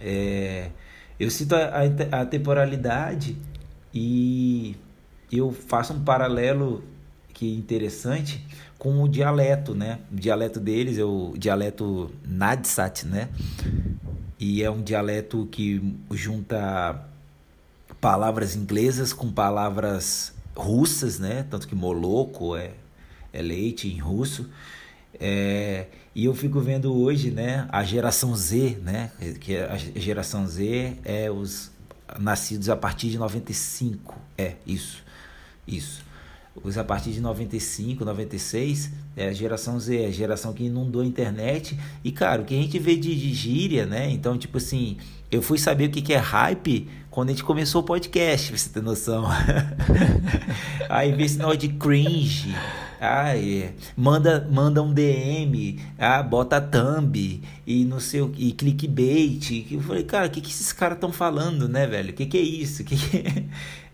[0.00, 0.70] É,
[1.18, 1.70] eu cito a,
[2.12, 3.36] a, a temporalidade
[3.92, 4.76] e
[5.32, 6.84] eu faço um paralelo
[7.32, 8.44] que é interessante
[8.78, 9.98] com o dialeto, né?
[10.12, 13.28] O dialeto deles é o dialeto Nadsat, né?
[14.38, 17.02] E é um dialeto que junta
[18.00, 21.46] palavras inglesas com palavras russas, né?
[21.50, 22.72] Tanto que moloco é,
[23.32, 24.48] é leite em russo.
[25.18, 30.96] É, e eu fico vendo hoje, né, a geração Z, né, que a geração Z
[31.04, 31.70] é os
[32.18, 35.04] nascidos a partir de 95, é isso,
[35.68, 36.06] isso.
[36.64, 41.02] Os a partir de 95, 96, é a geração Z, é a geração que inundou
[41.02, 41.78] a internet.
[42.02, 44.10] E, cara, o que a gente vê de, de gíria, né?
[44.10, 44.96] Então, tipo assim,
[45.30, 48.58] eu fui saber o que, que é hype quando a gente começou o podcast, pra
[48.58, 49.24] você ter noção.
[50.86, 52.54] Aí vê negócio de cringe.
[53.00, 53.72] Ah, é.
[53.96, 59.66] manda, manda um DM, ah, bota thumb e não sei o e clickbait.
[59.70, 62.10] Eu falei, cara, o que, que esses caras estão falando, né, velho?
[62.10, 62.84] O que, que é isso?
[62.84, 63.44] Que, que é?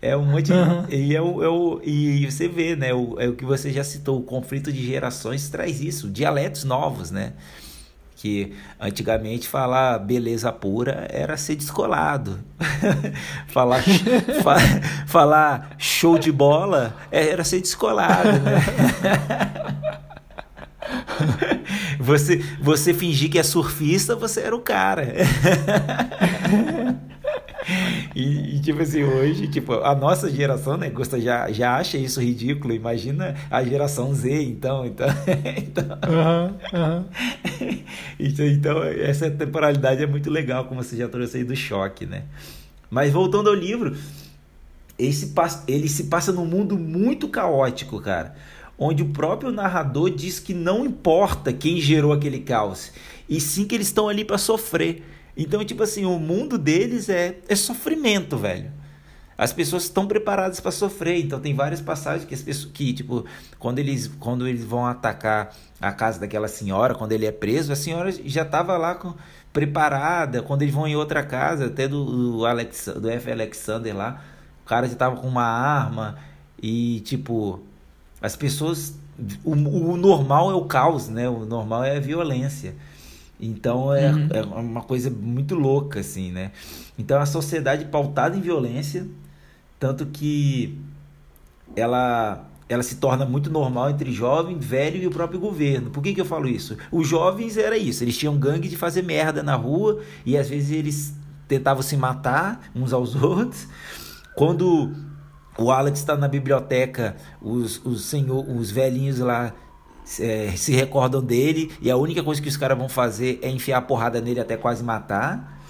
[0.11, 0.85] é um monte de, uhum.
[0.89, 2.93] e, é o, é o, e você vê, né?
[2.93, 7.09] O, é o que você já citou, o conflito de gerações traz isso, dialetos novos,
[7.09, 7.31] né?
[8.23, 12.39] Que antigamente falar beleza pura era ser descolado.
[13.47, 13.83] falar,
[14.41, 14.55] fa,
[15.05, 18.61] falar show de bola era ser descolado, né?
[21.99, 25.05] você, você fingir que é surfista, você era o cara.
[28.15, 32.21] E, e, tipo assim, hoje, tipo, a nossa geração, né, Gusta, já, já acha isso
[32.21, 32.73] ridículo.
[32.73, 34.85] Imagina a geração Z, então.
[34.85, 35.07] Então,
[35.57, 37.05] então, uhum, uhum.
[38.19, 42.23] então, então, essa temporalidade é muito legal, como você já trouxe aí do choque, né?
[42.89, 43.95] Mas voltando ao livro,
[44.97, 45.33] esse,
[45.67, 48.35] ele se passa num mundo muito caótico, cara.
[48.77, 52.91] Onde o próprio narrador diz que não importa quem gerou aquele caos,
[53.27, 55.03] e sim que eles estão ali para sofrer.
[55.35, 58.71] Então, tipo assim, o mundo deles é, é sofrimento, velho.
[59.35, 63.25] As pessoas estão preparadas para sofrer, então tem várias passagens que as pessoas que, tipo,
[63.57, 67.75] quando eles quando eles vão atacar a casa daquela senhora, quando ele é preso, a
[67.75, 69.15] senhora já estava lá com,
[69.53, 70.41] preparada.
[70.41, 72.03] Quando eles vão em outra casa, até do,
[72.37, 73.31] do, Alex, do F.
[73.31, 74.21] Alexander lá,
[74.65, 76.17] o cara já estava com uma arma
[76.61, 77.61] e, tipo,
[78.21, 78.95] as pessoas.
[79.43, 81.29] O, o normal é o caos, né?
[81.29, 82.75] O normal é a violência.
[83.43, 84.27] Então é, uhum.
[84.31, 86.51] é uma coisa muito louca, assim, né?
[86.97, 89.05] Então a sociedade pautada em violência,
[89.77, 90.79] tanto que
[91.75, 95.91] ela ela se torna muito normal entre jovem, velho e o próprio governo.
[95.91, 96.77] Por que, que eu falo isso?
[96.91, 100.71] Os jovens era isso, eles tinham gangue de fazer merda na rua e às vezes
[100.71, 101.13] eles
[101.47, 103.67] tentavam se matar uns aos outros.
[104.35, 104.91] Quando
[105.57, 109.53] o Alex está na biblioteca, os, os, senhor, os velhinhos lá
[110.19, 113.77] é, se recordam dele e a única coisa que os caras vão fazer é enfiar
[113.77, 115.61] a porrada nele até quase matar.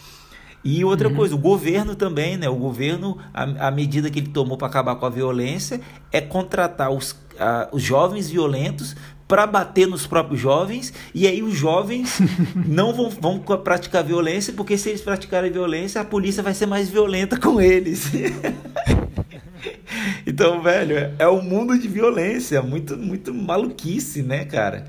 [0.63, 1.15] E outra uhum.
[1.15, 2.47] coisa, o governo também, né?
[2.47, 6.89] O governo, a, a medida que ele tomou para acabar com a violência é contratar
[6.89, 8.95] os, a, os jovens violentos
[9.27, 12.19] para bater nos próprios jovens, e aí os jovens
[12.55, 16.89] não vão, vão praticar violência, porque se eles praticarem violência, a polícia vai ser mais
[16.89, 18.11] violenta com eles.
[20.25, 24.85] Então, velho, é, é um mundo de violência, muito, muito maluquice, né, cara?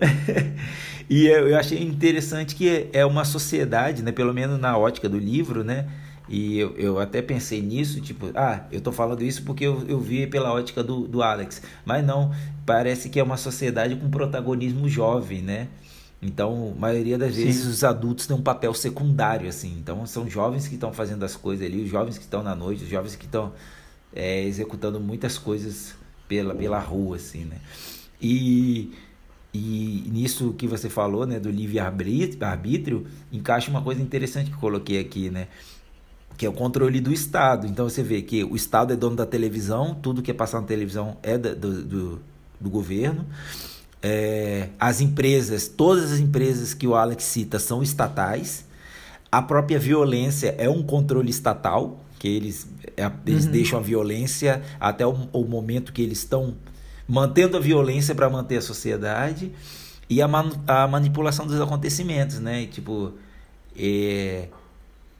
[1.08, 5.62] e eu achei interessante que é uma sociedade, né, pelo menos na ótica do livro,
[5.62, 5.86] né?
[6.28, 9.98] E eu, eu até pensei nisso, tipo, ah, eu tô falando isso porque eu, eu
[9.98, 11.60] vi pela ótica do, do Alex.
[11.84, 12.32] Mas não,
[12.64, 15.66] parece que é uma sociedade com protagonismo jovem, né?
[16.22, 17.46] Então, a maioria das Sim.
[17.46, 19.76] vezes os adultos têm um papel secundário, assim.
[19.80, 22.84] Então, são jovens que estão fazendo as coisas ali, os jovens que estão na noite,
[22.84, 23.52] os jovens que estão
[24.14, 25.94] é, executando muitas coisas
[26.28, 27.56] pela, pela rua, assim, né?
[28.20, 28.92] E,
[29.52, 35.00] e nisso que você falou, né, do livre-arbítrio, encaixa uma coisa interessante que eu coloquei
[35.00, 35.48] aqui, né?
[36.36, 37.66] Que é o controle do Estado.
[37.66, 40.68] Então você vê que o Estado é dono da televisão, tudo que é passado na
[40.68, 42.22] televisão é do, do,
[42.60, 43.26] do governo.
[44.02, 48.64] É, as empresas, todas as empresas que o Alex cita são estatais.
[49.32, 53.50] A própria violência é um controle estatal, que eles, é, eles uhum.
[53.50, 56.54] deixam a violência até o, o momento que eles estão
[57.08, 59.50] mantendo a violência para manter a sociedade
[60.08, 62.66] e a, man, a manipulação dos acontecimentos, né?
[62.66, 63.14] Tipo,
[63.74, 64.48] é,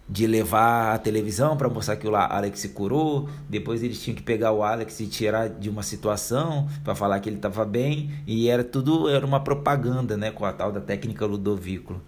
[0.06, 4.22] de levar a televisão para mostrar que o Alex se curou, depois eles tinham que
[4.22, 8.50] pegar o Alex e tirar de uma situação para falar que ele estava bem, e
[8.50, 12.02] era tudo era uma propaganda, né, com a tal da técnica Ludovículo.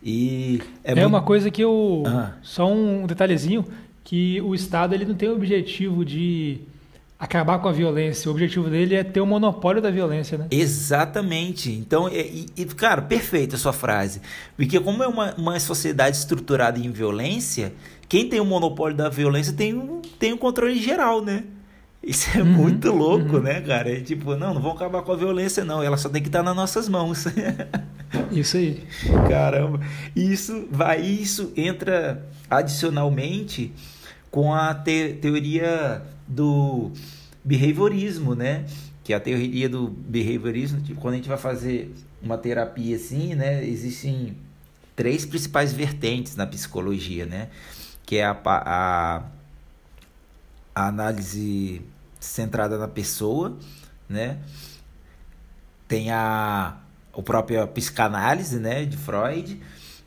[0.00, 1.08] E é, é muito...
[1.08, 2.04] uma coisa que eu
[2.42, 3.64] só um detalhezinho
[4.08, 6.60] que o Estado ele não tem o objetivo de
[7.18, 8.30] acabar com a violência.
[8.30, 10.46] O objetivo dele é ter o monopólio da violência, né?
[10.50, 11.70] Exatamente.
[11.70, 14.22] Então, e, e cara, perfeita a sua frase.
[14.56, 17.74] Porque como é uma, uma sociedade estruturada em violência,
[18.08, 21.44] quem tem o monopólio da violência tem um, tem um controle geral, né?
[22.02, 23.42] Isso é uhum, muito louco, uhum.
[23.42, 23.92] né, cara?
[23.92, 25.82] É tipo, não, não vão acabar com a violência, não.
[25.82, 27.26] Ela só tem que estar nas nossas mãos.
[28.32, 28.82] Isso aí.
[29.28, 29.80] Caramba.
[30.16, 33.74] Isso vai, isso entra adicionalmente
[34.30, 36.92] com a te teoria do
[37.44, 38.66] behaviorismo, né?
[39.02, 43.34] Que é a teoria do behaviorismo, tipo, quando a gente vai fazer uma terapia assim,
[43.34, 43.64] né?
[43.66, 44.36] Existem
[44.94, 47.48] três principais vertentes na psicologia, né?
[48.04, 49.22] Que é a, a,
[50.74, 51.82] a análise
[52.20, 53.56] centrada na pessoa,
[54.08, 54.38] né?
[55.86, 56.76] Tem a,
[57.16, 58.84] a própria psicanálise, né?
[58.84, 59.60] De Freud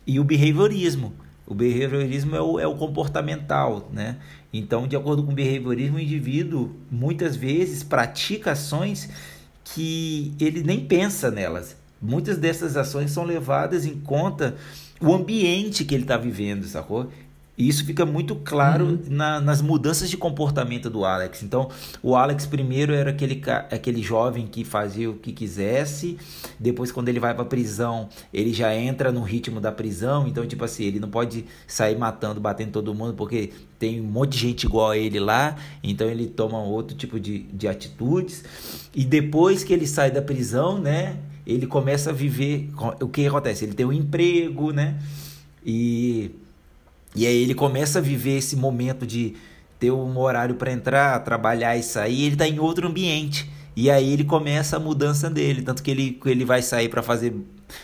[0.05, 1.13] e o behaviorismo.
[1.51, 4.15] O behaviorismo é o, é o comportamental, né?
[4.53, 9.09] Então, de acordo com o behaviorismo, o indivíduo muitas vezes pratica ações
[9.65, 11.75] que ele nem pensa nelas.
[12.01, 14.55] Muitas dessas ações são levadas em conta
[15.01, 17.11] o ambiente que ele está vivendo, sacou?
[17.61, 18.99] E isso fica muito claro uhum.
[19.07, 21.43] na, nas mudanças de comportamento do Alex.
[21.43, 21.69] Então,
[22.01, 23.39] o Alex primeiro era aquele,
[23.69, 26.17] aquele jovem que fazia o que quisesse.
[26.59, 30.27] Depois, quando ele vai para prisão, ele já entra no ritmo da prisão.
[30.27, 34.31] Então, tipo assim, ele não pode sair matando, batendo todo mundo, porque tem um monte
[34.31, 35.55] de gente igual a ele lá.
[35.83, 38.43] Então, ele toma outro tipo de, de atitudes.
[38.91, 41.15] E depois que ele sai da prisão, né?
[41.45, 42.71] Ele começa a viver.
[42.99, 43.65] O que acontece?
[43.65, 44.97] Ele tem um emprego, né?
[45.63, 46.31] E
[47.15, 49.35] e aí ele começa a viver esse momento de
[49.79, 53.49] ter um horário para entrar, trabalhar e sair, ele está em outro ambiente.
[53.75, 57.33] E aí ele começa a mudança dele, tanto que ele, ele vai sair para fazer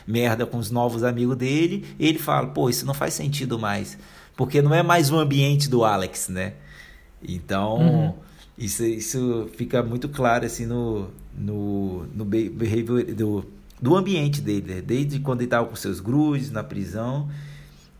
[0.05, 3.97] merda com os novos amigos dele, e ele fala: "Pô, isso não faz sentido mais,
[4.36, 6.53] porque não é mais o ambiente do Alex, né?"
[7.28, 8.13] Então, uhum.
[8.57, 13.45] isso, isso fica muito claro assim no no, no behavior do,
[13.80, 14.82] do ambiente dele, né?
[14.82, 17.30] desde quando ele estava com seus grudges na prisão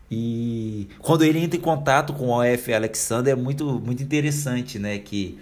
[0.10, 2.74] e quando ele entra em contato com o O.F.
[2.74, 4.98] Alexander é muito, muito interessante, né?
[5.00, 5.38] Que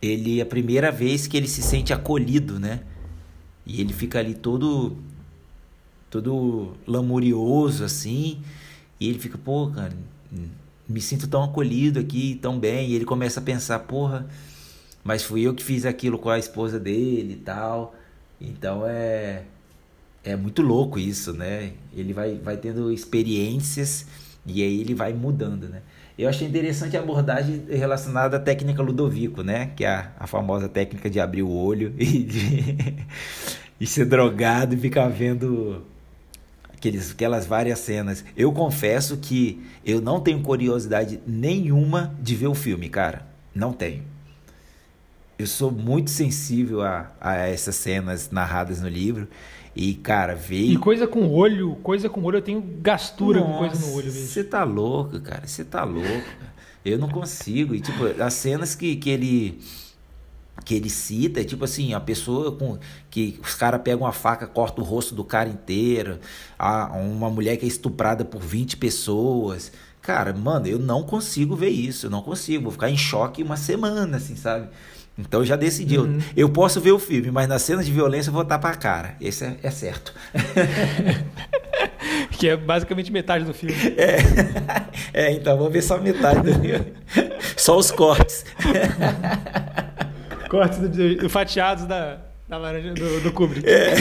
[0.00, 2.80] ele é a primeira vez que ele se sente acolhido, né?
[3.64, 4.96] E ele fica ali todo
[6.10, 8.40] todo lamurioso assim,
[8.98, 9.92] e ele fica, pô, cara,
[10.88, 14.26] me sinto tão acolhido aqui, tão bem, e ele começa a pensar, porra,
[15.02, 17.94] mas fui eu que fiz aquilo com a esposa dele e tal.
[18.40, 19.44] Então é
[20.26, 21.72] é muito louco isso, né?
[21.94, 24.06] Ele vai, vai tendo experiências
[24.44, 25.82] e aí ele vai mudando, né?
[26.18, 29.70] Eu achei interessante a abordagem relacionada à técnica Ludovico, né?
[29.76, 32.24] Que é a, a famosa técnica de abrir o olho e
[33.78, 35.84] de ser drogado e ficar vendo
[36.72, 38.24] aqueles, aquelas várias cenas.
[38.36, 43.24] Eu confesso que eu não tenho curiosidade nenhuma de ver o filme, cara.
[43.54, 44.02] Não tenho.
[45.38, 49.28] Eu sou muito sensível a, a essas cenas narradas no livro.
[49.76, 50.72] E, cara, veio.
[50.72, 54.10] E coisa com olho, coisa com olho, eu tenho gastura Nossa, com coisa no olho,
[54.10, 55.46] Você tá louco, cara.
[55.46, 56.26] Você tá louco.
[56.82, 57.74] Eu não consigo.
[57.74, 59.60] E, tipo, as cenas que, que ele
[60.64, 62.78] que ele cita, é tipo assim, a pessoa com
[63.10, 66.18] que os caras pegam uma faca, corta o rosto do cara inteiro,
[66.58, 69.70] a, uma mulher que é estuprada por 20 pessoas.
[70.00, 73.56] Cara, mano, eu não consigo ver isso, eu não consigo, vou ficar em choque uma
[73.56, 74.68] semana, assim, sabe?
[75.18, 76.02] Então já decidiu.
[76.02, 76.18] Uhum.
[76.36, 79.16] Eu posso ver o filme, mas na cena de violência eu vou tapar a cara.
[79.20, 80.12] Esse é, é certo.
[82.38, 83.74] que é basicamente metade do filme.
[83.96, 84.18] É,
[85.28, 86.92] é então vou ver só metade do filme.
[87.56, 88.44] Só os cortes.
[90.50, 93.66] cortes do, do, fatiados da, da laranja do, do Kubrick.
[93.66, 93.94] É.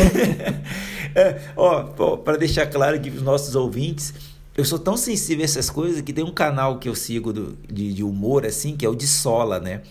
[1.16, 1.84] É, ó,
[2.18, 4.14] para deixar claro aqui para os nossos ouvintes,
[4.58, 7.58] eu sou tão sensível a essas coisas que tem um canal que eu sigo do,
[7.72, 9.82] de, de humor assim, que é o de Sola, né?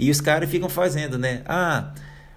[0.00, 1.42] E os caras ficam fazendo, né?
[1.44, 1.92] Ah,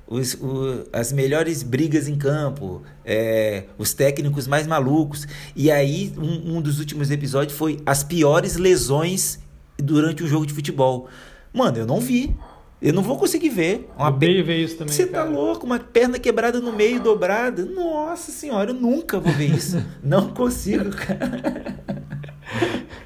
[0.05, 5.25] os, o, as melhores brigas em campo, é, os técnicos mais malucos.
[5.55, 9.39] E aí, um, um dos últimos episódios foi as piores lesões
[9.77, 11.07] durante um jogo de futebol.
[11.53, 12.35] Mano, eu não vi.
[12.81, 13.89] Eu não vou conseguir ver.
[13.97, 14.43] Uma eu pe...
[14.43, 14.93] ver isso também.
[14.93, 15.65] Você tá louco?
[15.65, 17.63] Uma perna quebrada no meio, dobrada.
[17.63, 19.81] Nossa senhora, eu nunca vou ver isso.
[20.03, 21.79] não consigo, cara.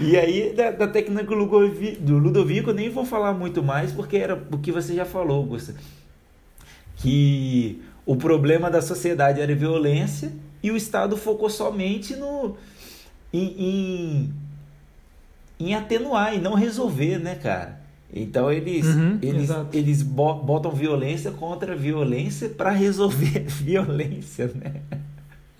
[0.00, 4.34] E aí, da, da técnica do Ludovico, eu nem vou falar muito mais, porque era
[4.50, 5.74] o que você já falou, Augusto.
[6.96, 10.32] Que o problema da sociedade era violência
[10.62, 12.56] e o Estado focou somente no
[13.32, 14.34] em, em,
[15.60, 17.78] em atenuar e não resolver, né, cara?
[18.12, 24.80] Então eles, uhum, eles, eles botam violência contra violência para resolver violência, né?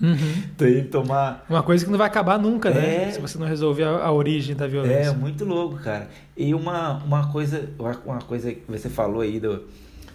[0.00, 0.42] Uhum.
[0.56, 1.44] Tem que tomar.
[1.50, 3.08] Uma coisa que não vai acabar nunca, né?
[3.08, 3.10] É.
[3.10, 5.12] Se você não resolver a, a origem da É violência.
[5.12, 6.08] muito louco, cara.
[6.36, 7.68] E uma, uma coisa,
[8.04, 9.64] uma coisa que você falou aí do,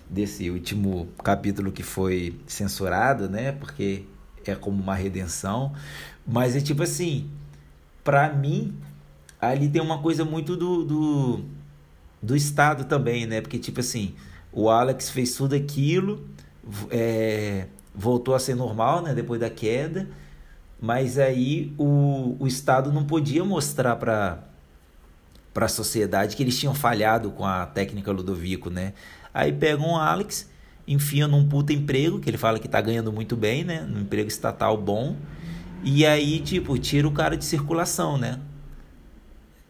[0.09, 3.51] desse último capítulo que foi censurado, né?
[3.51, 4.03] Porque
[4.45, 5.73] é como uma redenção.
[6.25, 7.29] Mas é tipo assim,
[8.03, 8.73] pra mim,
[9.39, 11.41] ali tem uma coisa muito do, do,
[12.21, 13.41] do Estado também, né?
[13.41, 14.15] Porque, tipo assim,
[14.51, 16.25] o Alex fez tudo aquilo,
[16.89, 17.65] é,
[17.95, 19.13] voltou a ser normal, né?
[19.13, 20.07] Depois da queda.
[20.81, 24.43] Mas aí o, o Estado não podia mostrar para
[25.53, 28.93] para a sociedade que eles tinham falhado com a técnica Ludovico, né?
[29.31, 30.49] Aí pegam o Alex,
[30.87, 33.81] enfiam num puta emprego, que ele fala que tá ganhando muito bem, né?
[33.81, 35.15] Num emprego estatal bom.
[35.83, 38.39] E aí, tipo, tira o cara de circulação, né?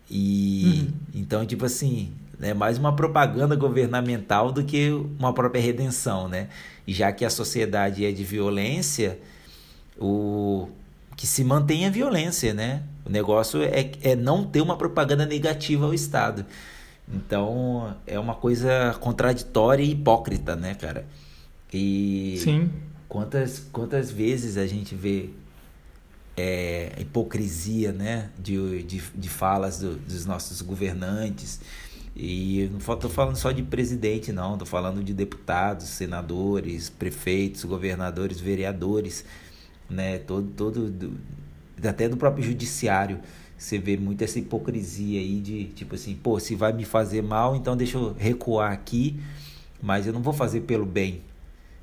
[0.10, 2.14] E então, tipo assim,
[2.44, 4.89] é mais uma propaganda governamental do que
[5.20, 6.50] uma própria redenção, né?
[6.86, 9.20] E já que a sociedade é de violência,
[9.98, 10.68] o
[11.16, 12.84] que se mantém a violência, né?
[13.06, 16.46] O negócio é, é não ter uma propaganda negativa ao Estado.
[17.14, 21.06] Então, é uma coisa contraditória e hipócrita, né, cara?
[21.74, 22.70] E Sim.
[23.10, 25.30] quantas, quantas vezes a gente vê
[26.36, 31.60] é, hipocrisia, né, de, de, de falas do- dos nossos governantes.
[32.16, 34.53] E não estou falando só de presidente, não.
[34.53, 39.26] Estou falando de deputados, senadores, prefeitos, governadores, vereadores,
[39.89, 40.20] né?
[40.20, 41.18] Todo, todo do-
[41.88, 43.20] até do próprio judiciário.
[43.57, 47.55] Você vê muito essa hipocrisia aí de tipo assim, pô, se vai me fazer mal,
[47.55, 49.20] então deixa eu recuar aqui,
[49.82, 51.22] mas eu não vou fazer pelo bem,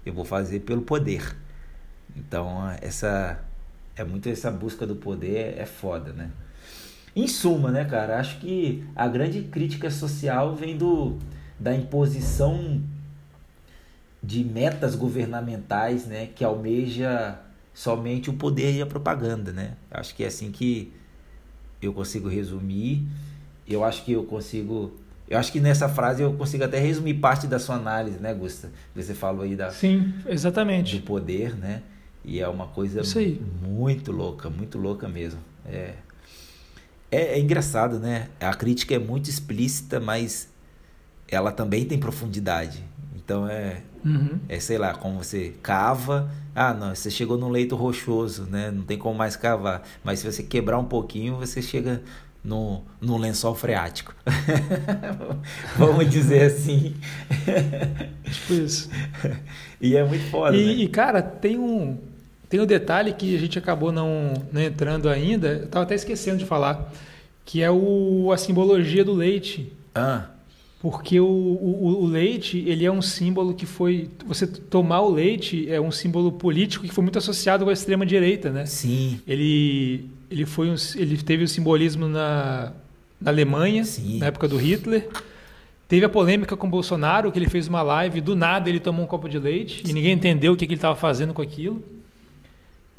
[0.04, 1.36] eu vou fazer pelo poder.
[2.16, 3.42] Então, essa
[3.96, 6.30] é muito essa busca do poder é foda, né?
[7.14, 11.16] Em suma, né, cara, acho que a grande crítica social vem do
[11.58, 12.80] da imposição
[14.22, 17.38] de metas governamentais, né, que almeja
[17.74, 19.72] somente o poder e a propaganda, né?
[19.90, 20.92] Acho que é assim que
[21.82, 23.06] eu consigo resumir.
[23.66, 24.92] Eu acho que eu consigo
[25.30, 28.68] eu acho que nessa frase eu consigo até resumir parte da sua análise, né, Gusta?
[28.96, 30.98] Você falou aí da, Sim, do exatamente.
[31.00, 31.82] poder, né?
[32.24, 33.00] E é uma coisa
[33.62, 35.38] muito louca, muito louca mesmo.
[35.64, 35.94] É,
[37.10, 38.28] é, é engraçado, né?
[38.40, 40.48] A crítica é muito explícita, mas
[41.28, 42.82] ela também tem profundidade.
[43.16, 44.38] Então é, Uhum.
[44.48, 46.30] é sei lá, como você cava.
[46.54, 48.70] Ah, não, você chegou num leito rochoso, né?
[48.70, 49.82] Não tem como mais cavar.
[50.02, 52.02] Mas se você quebrar um pouquinho, você chega
[52.42, 54.14] no, no lençol freático.
[55.76, 56.94] Vamos dizer assim.
[58.30, 58.88] Tipo isso.
[59.80, 60.72] E é muito foda, E, né?
[60.72, 61.98] e, cara, tem um,
[62.50, 66.36] tem um detalhe que a gente acabou não, não entrando ainda, eu tava até esquecendo
[66.38, 66.92] de falar,
[67.46, 69.72] que é o, a simbologia do leite.
[69.94, 70.26] Ah,
[70.80, 74.10] Porque o, o, o leite, ele é um símbolo que foi.
[74.26, 78.50] Você tomar o leite é um símbolo político que foi muito associado com a extrema-direita,
[78.50, 78.66] né?
[78.66, 79.20] sim.
[79.28, 82.72] Ele, ele, foi um, ele teve o simbolismo na,
[83.20, 84.18] na Alemanha, Sim.
[84.18, 85.08] na época do Hitler.
[85.86, 89.04] Teve a polêmica com o Bolsonaro, que ele fez uma live, do nada ele tomou
[89.04, 91.82] um copo de leite e ninguém entendeu o que, que ele estava fazendo com aquilo.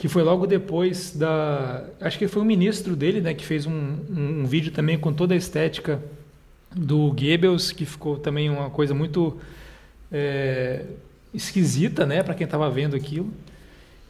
[0.02, 1.84] Que foi logo depois da.
[2.02, 5.14] Acho que foi o ministro dele, né, que fez um, um, um vídeo também com
[5.14, 6.02] toda a estética
[6.76, 9.38] do Goebbels, que ficou também uma coisa muito
[10.12, 10.86] é,
[11.32, 13.30] esquisita, né, para quem estava vendo aquilo.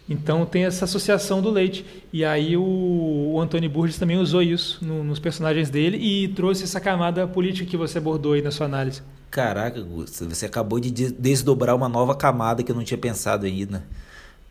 [0.09, 1.85] Então tem essa associação do leite.
[2.13, 6.63] E aí o, o Antônio Burgess também usou isso no- nos personagens dele e trouxe
[6.63, 9.01] essa camada política que você abordou aí na sua análise.
[9.29, 13.45] Caraca, Gusto, você acabou de de- desdobrar uma nova camada que eu não tinha pensado
[13.45, 13.83] ainda.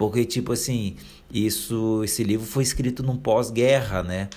[0.00, 0.96] Porque, tipo assim,
[1.30, 4.30] isso, esse livro foi escrito num pós-guerra, né?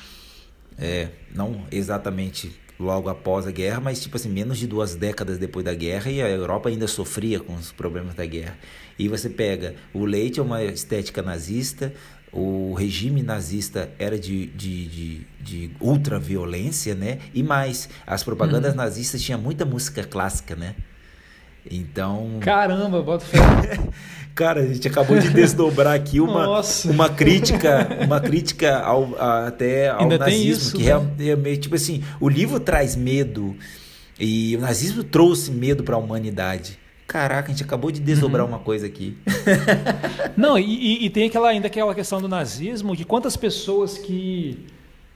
[0.78, 5.64] É, não exatamente logo após a guerra, mas tipo assim, menos de duas décadas depois
[5.64, 8.58] da guerra e a Europa ainda sofria com os problemas da guerra.
[9.00, 11.94] E você pega, o leite é uma estética nazista,
[12.30, 17.20] o regime nazista era de, de, de, de ultraviolência, né?
[17.34, 20.76] E mais, as propagandas nazistas tinham muita música clássica, né?
[21.70, 23.40] Então, Caramba, bota fé.
[24.36, 26.92] cara, a gente acabou de desdobrar aqui uma, Nossa.
[26.92, 30.86] uma crítica, uma crítica ao, a- até ao Ainda nazismo, isso, que né?
[30.86, 33.56] real- realmente, tipo assim, o livro traz medo
[34.20, 36.78] e o nazismo trouxe medo para a humanidade.
[37.08, 39.16] Caraca, a gente acabou de desdobrar uma coisa aqui.
[40.36, 44.66] Não, e, e- tem aquela, ainda aquela questão do nazismo, que quantas pessoas que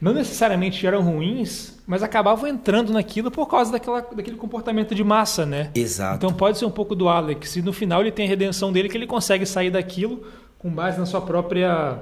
[0.00, 5.44] não necessariamente eram ruins, mas acabavam entrando naquilo por causa daquela, daquele comportamento de massa,
[5.44, 5.70] né?
[5.74, 6.16] Exato.
[6.24, 8.88] Então pode ser um pouco do Alex, e no final ele tem a redenção dele,
[8.88, 10.24] que ele consegue sair daquilo
[10.58, 11.98] com base na sua própria.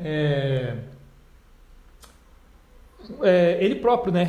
[0.00, 0.74] é,
[3.22, 4.26] é, ele próprio, né?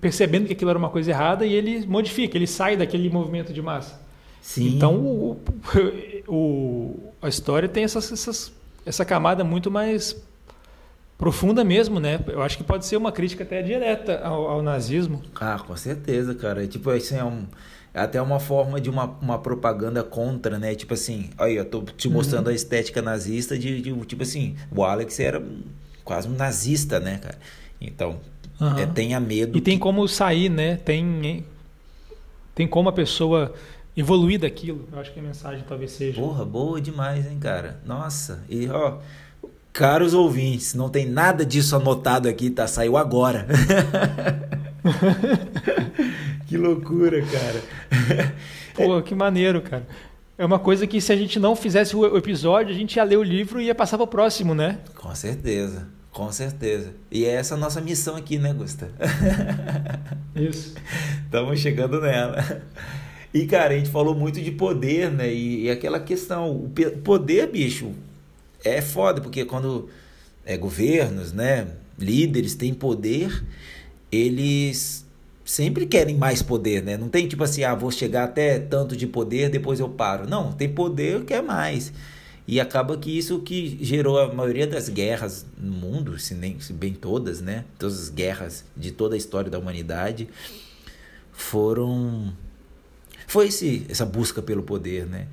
[0.00, 3.60] Percebendo que aquilo era uma coisa errada e ele modifica, ele sai daquele movimento de
[3.60, 4.00] massa.
[4.40, 4.76] Sim.
[4.76, 5.40] Então o,
[6.28, 8.52] o- a história tem essas, essas
[8.86, 10.16] essa camada muito mais
[11.22, 12.18] profunda mesmo, né?
[12.26, 15.22] Eu acho que pode ser uma crítica até direta ao, ao nazismo.
[15.36, 16.66] Ah, com certeza, cara.
[16.66, 17.46] Tipo, assim, é um
[17.94, 20.74] é até uma forma de uma, uma propaganda contra, né?
[20.74, 22.52] Tipo assim, aí eu tô te mostrando uhum.
[22.52, 25.40] a estética nazista de, de, tipo assim, o Alex era
[26.02, 27.38] quase um nazista, né, cara?
[27.80, 28.18] Então,
[28.60, 28.78] uhum.
[28.78, 29.56] é, tenha medo.
[29.56, 30.74] E tem como sair, né?
[30.78, 31.44] Tem
[32.52, 33.54] tem como a pessoa
[33.96, 34.88] evoluir daquilo.
[34.90, 36.20] Eu acho que a mensagem talvez seja.
[36.20, 37.78] Porra, boa demais, hein, cara?
[37.86, 38.42] Nossa.
[38.48, 38.98] E ó,
[39.72, 42.66] Caros ouvintes, não tem nada disso anotado aqui, tá?
[42.66, 43.46] Saiu agora.
[46.46, 48.34] que loucura, cara.
[48.74, 49.86] Pô, que maneiro, cara.
[50.36, 53.16] É uma coisa que se a gente não fizesse o episódio, a gente ia ler
[53.16, 54.78] o livro e ia passar para o próximo, né?
[54.94, 56.92] Com certeza, com certeza.
[57.10, 58.90] E é essa a nossa missão aqui, né, Gusta?
[60.36, 60.74] Isso.
[61.24, 62.62] Estamos chegando nela.
[63.32, 65.32] E, cara, a gente falou muito de poder, né?
[65.32, 66.70] E, e aquela questão, o
[67.02, 67.92] poder, bicho,
[68.64, 69.88] é foda, porque quando
[70.44, 73.44] é, governos, né, líderes têm poder,
[74.10, 75.06] eles
[75.44, 76.96] sempre querem mais poder, né?
[76.96, 80.28] Não tem tipo assim, ah, vou chegar até tanto de poder, depois eu paro.
[80.28, 81.92] Não, tem poder, quer mais.
[82.46, 86.72] E acaba que isso que gerou a maioria das guerras no mundo, se, nem, se
[86.72, 87.64] bem todas, né?
[87.78, 90.28] Todas as guerras de toda a história da humanidade
[91.32, 92.32] foram
[93.26, 95.26] foi esse, essa busca pelo poder, né?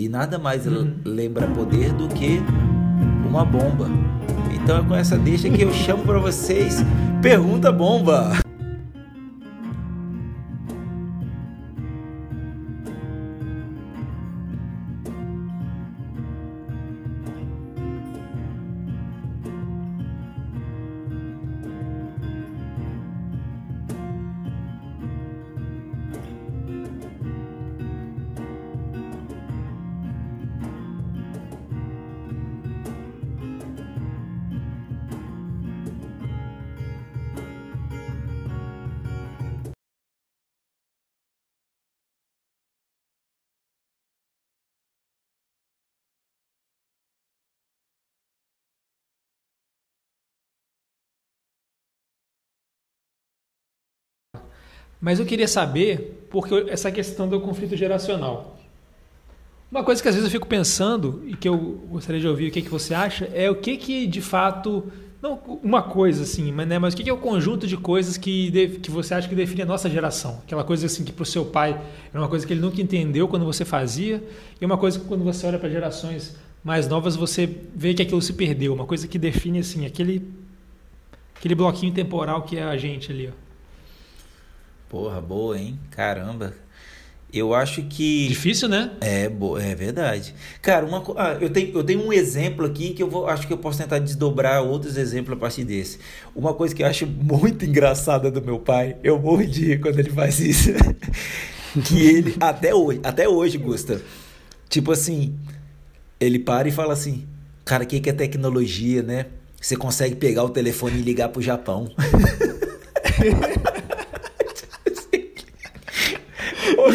[0.00, 0.94] E nada mais uhum.
[1.04, 2.40] lembra poder do que
[3.28, 3.86] uma bomba.
[4.50, 6.82] Então é com essa deixa que eu chamo para vocês
[7.20, 8.32] Pergunta Bomba.
[55.00, 58.58] Mas eu queria saber, porque essa questão do conflito geracional.
[59.70, 61.56] Uma coisa que às vezes eu fico pensando e que eu
[61.88, 64.84] gostaria de ouvir o que, que você acha é o que que de fato
[65.22, 68.16] não uma coisa assim, mas, né, mas o que, que é o conjunto de coisas
[68.16, 68.50] que,
[68.82, 70.40] que você acha que define a nossa geração?
[70.44, 71.80] Aquela coisa assim que para o seu pai
[72.12, 74.22] era uma coisa que ele nunca entendeu quando você fazia
[74.60, 78.20] e uma coisa que quando você olha para gerações mais novas você vê que aquilo
[78.20, 80.26] se perdeu, uma coisa que define assim aquele
[81.36, 83.28] aquele bloquinho temporal que é a gente ali.
[83.28, 83.49] Ó.
[84.90, 85.78] Porra, boa, hein?
[85.92, 86.52] Caramba.
[87.32, 88.26] Eu acho que.
[88.26, 88.90] Difícil, né?
[89.00, 90.34] É, boa, é verdade.
[90.60, 93.52] Cara, uma, ah, eu, tenho, eu tenho um exemplo aqui que eu vou, acho que
[93.52, 96.00] eu posso tentar desdobrar outros exemplos a partir desse.
[96.34, 100.00] Uma coisa que eu acho muito engraçada do meu pai, eu morro de rir quando
[100.00, 100.70] ele faz isso.
[101.86, 104.02] que ele, até hoje, até hoje, Gusta,
[104.68, 105.38] tipo assim,
[106.18, 107.28] ele para e fala assim:
[107.64, 109.26] Cara, o que, que é tecnologia, né?
[109.60, 111.88] Você consegue pegar o telefone e ligar pro Japão.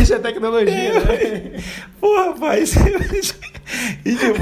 [0.05, 1.63] Isso é tecnologia, né?
[1.99, 2.75] Porra, rapaz.
[4.05, 4.35] E tipo,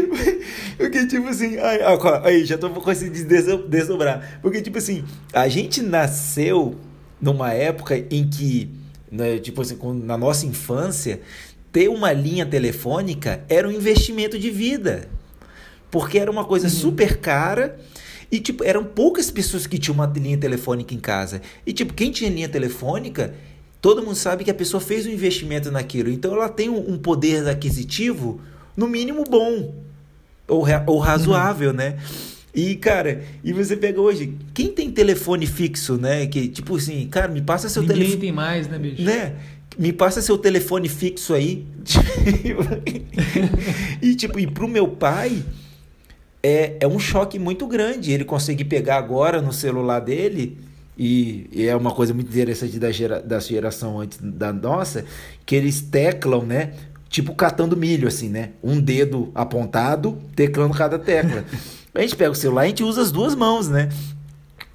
[0.78, 1.80] porque tipo assim, aí,
[2.24, 4.40] aí já tô conseguindo desdobrar.
[4.40, 6.74] Porque tipo assim, a gente nasceu
[7.20, 8.70] numa época em que,
[9.12, 11.20] né, tipo assim, na nossa infância,
[11.70, 15.06] ter uma linha telefônica era um investimento de vida.
[15.90, 16.72] Porque era uma coisa uhum.
[16.72, 17.78] super cara.
[18.32, 21.42] E, tipo, eram poucas pessoas que tinham uma linha telefônica em casa.
[21.66, 23.34] E, tipo, quem tinha linha telefônica
[23.80, 26.10] todo mundo sabe que a pessoa fez um investimento naquilo.
[26.10, 28.40] Então ela tem um poder aquisitivo,
[28.76, 29.74] no mínimo bom,
[30.46, 31.76] ou, ou razoável, uhum.
[31.76, 31.98] né?
[32.54, 36.26] E, cara, e você pega hoje, quem tem telefone fixo, né?
[36.26, 38.04] Que, tipo assim, cara, me passa seu telefone.
[38.04, 39.02] Ninguém tem mais, né, bicho?
[39.02, 39.36] Né?
[39.78, 41.64] Me passa seu telefone fixo aí.
[44.02, 45.44] e, tipo, e pro meu pai,
[46.42, 50.58] é, é um choque muito grande ele conseguir pegar agora no celular dele
[51.02, 55.06] e, e, é uma coisa muito interessante da, gera, da geração antes da nossa,
[55.46, 56.74] que eles teclam, né?
[57.08, 58.50] Tipo catando milho, assim, né?
[58.62, 61.42] Um dedo apontado, teclando cada tecla.
[61.94, 63.88] a gente pega o celular, a gente usa as duas mãos, né?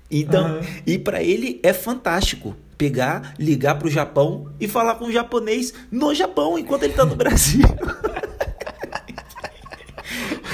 [0.09, 0.61] Então, uhum.
[0.87, 5.75] e para ele é fantástico pegar, ligar para o Japão e falar com o japonês
[5.91, 7.67] no Japão enquanto ele está no Brasil.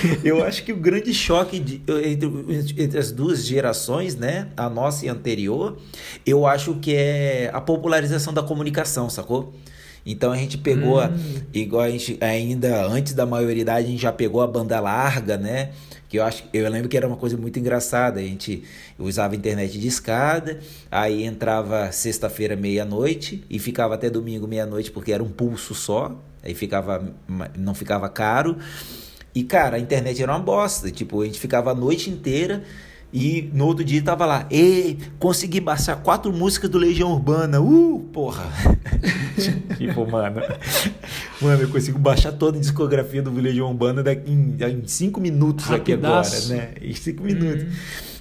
[0.24, 5.06] eu acho que o grande choque de, entre, entre, as duas gerações, né, a nossa
[5.06, 5.78] e a anterior,
[6.26, 9.54] eu acho que é a popularização da comunicação, sacou?
[10.06, 11.04] Então a gente pegou, hum.
[11.04, 11.12] a,
[11.54, 15.72] igual a gente ainda antes da maioridade, a gente já pegou a banda larga, né?
[16.10, 18.20] Que eu acho, eu lembro que era uma coisa muito engraçada.
[18.20, 18.64] A gente
[19.00, 25.24] usava internet de escada, aí entrava sexta-feira meia-noite e ficava até domingo meia-noite porque era
[25.24, 27.14] um pulso só, aí ficava
[27.58, 28.58] não ficava caro.
[29.34, 32.64] E cara, a internet era uma bosta, tipo, a gente ficava a noite inteira
[33.14, 37.60] e no outro dia tava lá, e consegui baixar quatro músicas do Legião Urbana.
[37.60, 38.46] Uh, porra.
[39.78, 40.42] tipo, mano.
[41.42, 45.66] Mano, eu consigo baixar toda a discografia do Legião Urbana daqui em, em cinco minutos
[45.66, 46.36] Rapidaço.
[46.36, 46.74] aqui agora, né?
[46.80, 47.64] Em cinco minutos.
[47.64, 47.70] Uhum.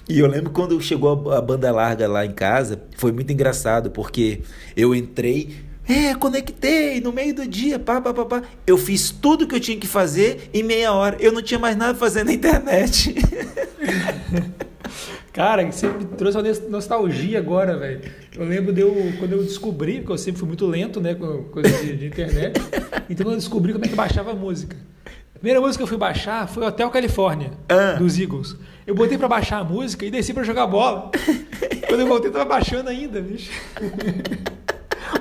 [0.09, 3.91] E eu lembro quando chegou a, a banda larga lá em casa, foi muito engraçado,
[3.91, 4.41] porque
[4.75, 5.55] eu entrei,
[5.91, 8.43] é, conectei no meio do dia, pá, pá, pá, pá.
[8.65, 11.17] Eu fiz tudo que eu tinha que fazer em meia hora.
[11.19, 13.15] Eu não tinha mais nada pra fazer na internet.
[15.33, 18.01] Cara, você me trouxe uma nostalgia agora, velho.
[18.35, 21.45] Eu lembro de eu, quando eu descobri, porque eu sempre fui muito lento, né, com
[21.45, 22.59] coisa de, de, internet.
[23.09, 24.75] Então, quando eu descobri como é que baixava música.
[25.33, 27.93] A primeira música que eu fui baixar foi Hotel Califórnia, ah.
[27.93, 28.57] dos Eagles.
[28.85, 31.11] Eu botei para baixar a música e desci para jogar bola.
[31.87, 33.49] quando eu voltei, tava baixando ainda, bicho.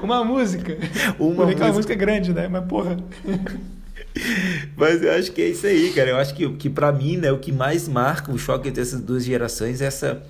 [0.04, 0.76] Uma música.
[1.18, 1.64] Uma música.
[1.64, 2.48] Uma música grande, né?
[2.48, 2.96] Mas, porra.
[4.76, 6.10] Mas eu acho que é isso aí, cara.
[6.10, 9.00] Eu acho que, que para mim, né, o que mais marca o choque entre essas
[9.00, 10.22] duas gerações é essa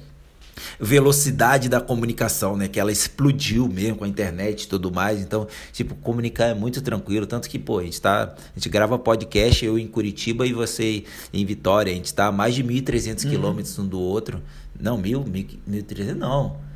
[0.78, 2.68] velocidade da comunicação, né?
[2.68, 5.20] Que ela explodiu mesmo com a internet e tudo mais.
[5.20, 7.26] Então, tipo, comunicar é muito tranquilo.
[7.26, 8.24] Tanto que, pô, a gente tá.
[8.24, 11.92] A gente grava podcast, eu em Curitiba e você em Vitória.
[11.92, 13.30] A gente tá a mais de 1.300 uhum.
[13.30, 14.42] quilômetros um do outro.
[14.78, 16.69] Não, mil, 1.300 não.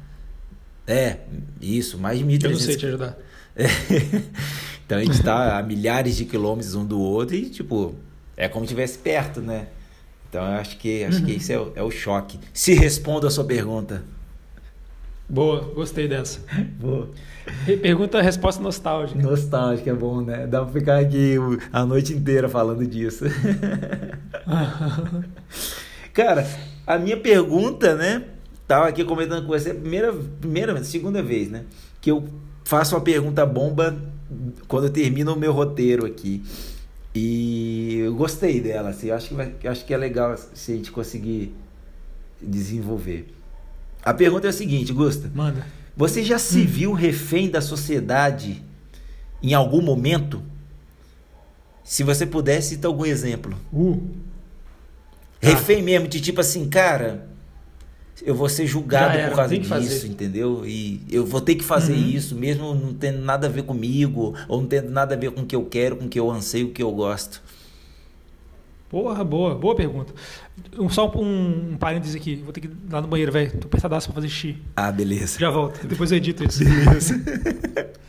[0.86, 1.18] É,
[1.60, 2.44] isso, mais de 1.300.
[2.44, 3.18] Eu não sei te ajudar.
[3.56, 3.64] É.
[4.86, 7.94] Então a gente está a milhares de quilômetros um do outro e, tipo,
[8.36, 9.68] é como se estivesse perto, né?
[10.28, 12.38] Então eu acho que, acho que isso é o, é o choque.
[12.52, 14.02] Se responda a sua pergunta.
[15.28, 16.40] Boa, gostei dessa.
[16.78, 17.08] Boa.
[17.80, 19.20] Pergunta, resposta nostálgica.
[19.22, 20.46] Nostálgica é bom, né?
[20.46, 21.36] Dá pra ficar aqui
[21.72, 23.24] a noite inteira falando disso.
[26.12, 26.46] Cara,
[26.86, 28.24] a minha pergunta, né?
[28.66, 31.64] Tava aqui comentando com você, primeira, primeira, segunda vez, né?
[32.00, 32.26] Que eu
[32.64, 33.96] faço uma pergunta bomba
[34.66, 36.42] quando eu termino o meu roteiro aqui.
[37.14, 40.72] E eu gostei dela, assim, eu acho que, vai, eu acho que é legal se
[40.72, 41.54] a gente conseguir
[42.40, 43.32] desenvolver.
[44.02, 45.30] A pergunta é a seguinte, Gusta.
[45.34, 45.64] Manda.
[45.96, 46.66] Você já se hum.
[46.66, 48.62] viu refém da sociedade
[49.42, 50.42] em algum momento?
[51.84, 53.56] Se você pudesse, cita algum exemplo.
[53.72, 54.02] Uh.
[55.40, 55.84] Refém ah.
[55.84, 57.28] mesmo, de tipo assim, cara,
[58.24, 60.66] eu vou ser julgado por causa disso, entendeu?
[60.66, 62.08] E eu vou ter que fazer uhum.
[62.08, 65.42] isso, mesmo não tendo nada a ver comigo, ou não tendo nada a ver com
[65.42, 67.42] o que eu quero, com o que eu anseio, o que eu gosto.
[68.88, 70.14] Porra, boa, boa pergunta.
[70.88, 73.50] Só um, um parênteses aqui, vou ter que ir lá no banheiro, velho.
[73.58, 74.56] Tô apertadaço pra fazer xixi.
[74.76, 75.38] Ah, beleza.
[75.38, 76.64] Já volto, depois eu edito isso.
[76.64, 77.14] Beleza.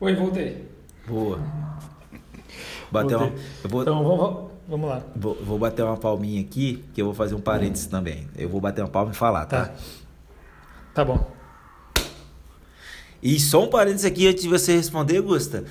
[0.00, 0.64] Oi, voltei.
[1.08, 1.40] Boa.
[2.88, 3.32] Bater uma,
[3.64, 5.02] vou, então vamos, vamos lá.
[5.16, 7.90] Vou, vou, bater uma palminha aqui, que eu vou fazer um parênteses hum.
[7.90, 8.28] também.
[8.36, 9.66] Eu vou bater uma palma e falar, tá?
[9.66, 9.74] Tá,
[10.94, 11.28] tá bom.
[13.20, 15.64] E só um parênteses aqui antes de você responder, Gusta.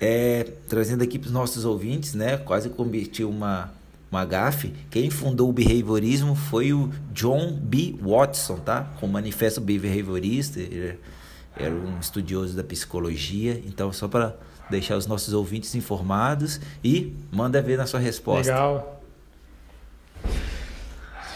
[0.00, 2.38] É, trazendo aqui para os nossos ouvintes, né?
[2.38, 3.70] Quase cometi uma,
[4.10, 4.72] uma gafe.
[4.90, 7.96] Quem fundou o behaviorismo foi o John B.
[8.00, 8.94] Watson, tá?
[8.98, 10.58] Com o Manifesto Behaviorista.
[10.58, 10.98] Ele
[11.56, 13.60] era um estudioso da psicologia.
[13.66, 14.36] Então, só para
[14.70, 18.52] deixar os nossos ouvintes informados e manda ver na sua resposta.
[18.52, 19.02] Legal.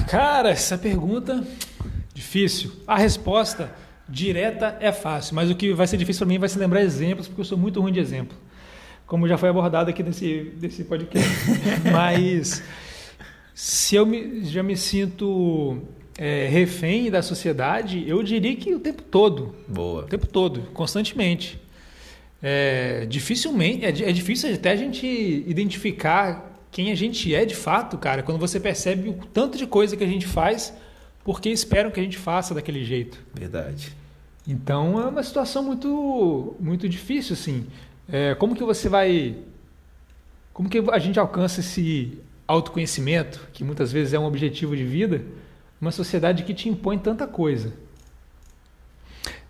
[0.08, 1.44] Cara, essa pergunta
[2.14, 2.72] difícil.
[2.86, 3.70] A resposta
[4.08, 7.28] direta é fácil, mas o que vai ser difícil para mim vai ser lembrar exemplos,
[7.28, 8.36] porque eu sou muito ruim de exemplo
[9.08, 11.28] como já foi abordado aqui nesse, nesse podcast.
[11.90, 12.62] Mas
[13.54, 15.82] se eu me, já me sinto
[16.18, 19.54] é, refém da sociedade, eu diria que o tempo todo.
[19.68, 20.02] Boa.
[20.02, 21.58] O tempo todo, constantemente.
[22.42, 27.96] É, dificilmente, é, é difícil até a gente identificar quem a gente é de fato,
[27.96, 30.74] cara, quando você percebe o tanto de coisa que a gente faz
[31.24, 33.18] porque esperam que a gente faça daquele jeito.
[33.34, 33.94] Verdade.
[34.46, 37.66] Então é uma situação muito, muito difícil, assim.
[38.08, 39.36] É, como que você vai.
[40.54, 45.22] Como que a gente alcança esse autoconhecimento, que muitas vezes é um objetivo de vida,
[45.80, 47.72] numa sociedade que te impõe tanta coisa?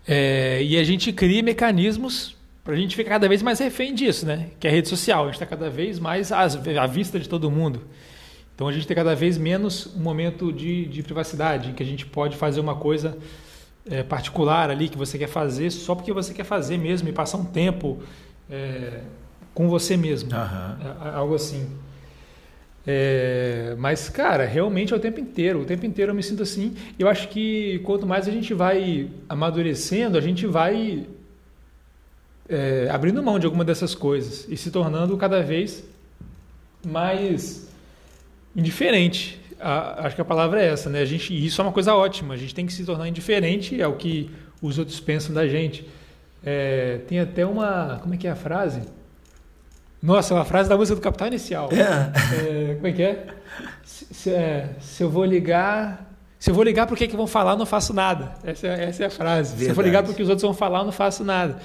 [0.07, 4.25] É, e a gente cria mecanismos para a gente ficar cada vez mais refém disso,
[4.25, 4.47] né?
[4.59, 5.23] Que é a rede social.
[5.23, 6.47] A gente está cada vez mais à
[6.87, 7.81] vista de todo mundo.
[8.53, 11.85] Então a gente tem cada vez menos um momento de, de privacidade, em que a
[11.85, 13.17] gente pode fazer uma coisa
[13.89, 17.37] é, particular ali que você quer fazer só porque você quer fazer mesmo e passar
[17.37, 18.03] um tempo
[18.49, 19.01] é,
[19.53, 20.29] com você mesmo.
[20.31, 21.13] Uhum.
[21.13, 21.69] Algo assim.
[22.87, 25.61] É, mas, cara, realmente é o tempo inteiro.
[25.61, 26.75] O tempo inteiro eu me sinto assim.
[26.97, 31.05] Eu acho que quanto mais a gente vai amadurecendo, a gente vai
[32.47, 35.83] é, abrindo mão de alguma dessas coisas e se tornando cada vez
[36.85, 37.69] mais
[38.55, 39.39] indiferente.
[39.59, 41.01] A, acho que a palavra é essa, né?
[41.01, 42.33] A gente, e isso é uma coisa ótima.
[42.33, 45.85] A gente tem que se tornar indiferente ao que os outros pensam da gente.
[46.43, 47.99] É, tem até uma.
[48.01, 48.81] Como é que é a frase?
[50.01, 51.69] Nossa, é uma frase da música do Capital Inicial.
[51.71, 52.71] É.
[52.71, 53.27] É, como é que é?
[53.83, 54.69] Se, se, é?
[54.79, 56.09] se, eu vou ligar.
[56.39, 58.33] Se eu vou ligar, por que, que vão falar, eu não faço nada.
[58.43, 59.49] Essa, é, essa é a frase.
[59.49, 59.65] Verdade.
[59.65, 61.59] Se eu vou ligar porque os outros vão falar, eu não faço nada.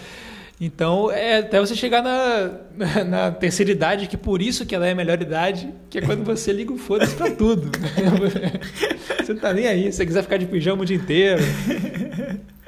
[0.60, 4.86] Então, é até você chegar na, na, na, terceira idade, que por isso que ela
[4.86, 7.70] é a melhor idade, que é quando você liga o foda-se pra tudo.
[9.18, 9.92] você não tá nem aí.
[9.92, 11.42] Se você quiser ficar de pijama o dia inteiro,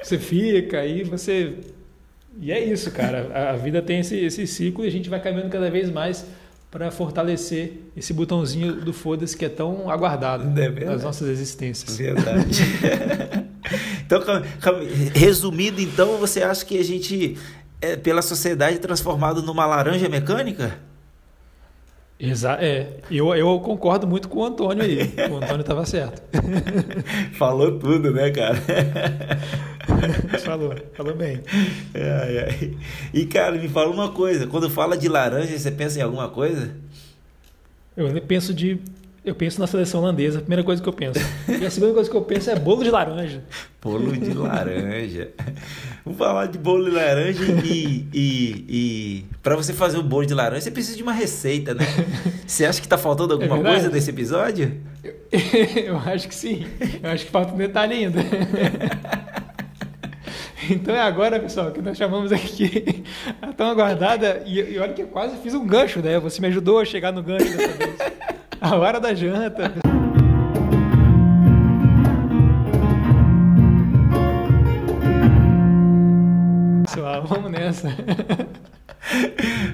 [0.01, 1.53] você fica, aí você
[2.39, 3.51] e é isso, cara.
[3.51, 6.25] A, vida tem esse, esse ciclo e a gente vai caminhando cada vez mais
[6.69, 11.97] para fortalecer esse botãozinho do foda-se que é tão aguardado é nas nossas existências.
[11.97, 12.61] Verdade.
[14.05, 14.19] então,
[15.13, 17.37] resumido, então, você acha que a gente
[17.81, 20.79] é pela sociedade transformado numa laranja mecânica?
[22.19, 25.13] Exa é, eu, eu concordo muito com o Antônio aí.
[25.29, 26.19] O Antônio estava certo.
[27.37, 28.57] Falou tudo, né, cara?
[30.43, 31.41] falou, falou bem.
[31.93, 32.77] Ai, ai.
[33.13, 36.75] E, cara, me fala uma coisa: quando fala de laranja, você pensa em alguma coisa?
[37.95, 38.79] Eu penso de
[39.27, 41.19] eu penso na seleção holandesa, a primeira coisa que eu penso.
[41.49, 43.43] E a segunda coisa que eu penso é bolo de laranja.
[43.81, 45.31] Bolo de laranja.
[46.05, 50.33] Vamos falar de bolo de laranja e, e, e para você fazer o bolo de
[50.33, 51.85] laranja, você precisa de uma receita, né?
[52.47, 54.79] Você acha que tá faltando alguma é coisa desse episódio?
[55.03, 55.13] Eu,
[55.83, 56.65] eu acho que sim.
[57.03, 58.21] Eu acho que falta um detalhe ainda.
[60.71, 63.03] Então é agora, pessoal, que nós chamamos aqui
[63.41, 64.43] a tão aguardada.
[64.45, 66.19] E, e olha que eu quase fiz um gancho, né?
[66.19, 67.97] Você me ajudou a chegar no gancho dessa vez.
[68.59, 69.71] A hora da janta.
[76.85, 77.95] Pessoal, vamos nessa.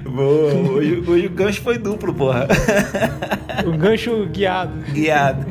[0.04, 2.46] Boa, hoje, hoje o gancho foi duplo, porra.
[3.66, 4.84] Um gancho guiado.
[4.92, 5.46] Guiado.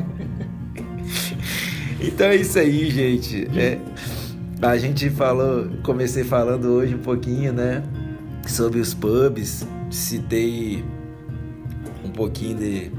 [2.00, 3.48] Então é isso aí, gente.
[3.58, 3.78] É,
[4.70, 7.82] a gente falou, comecei falando hoje um pouquinho, né,
[8.46, 9.66] sobre os pubs.
[9.90, 10.84] Citei
[12.04, 12.92] um pouquinho de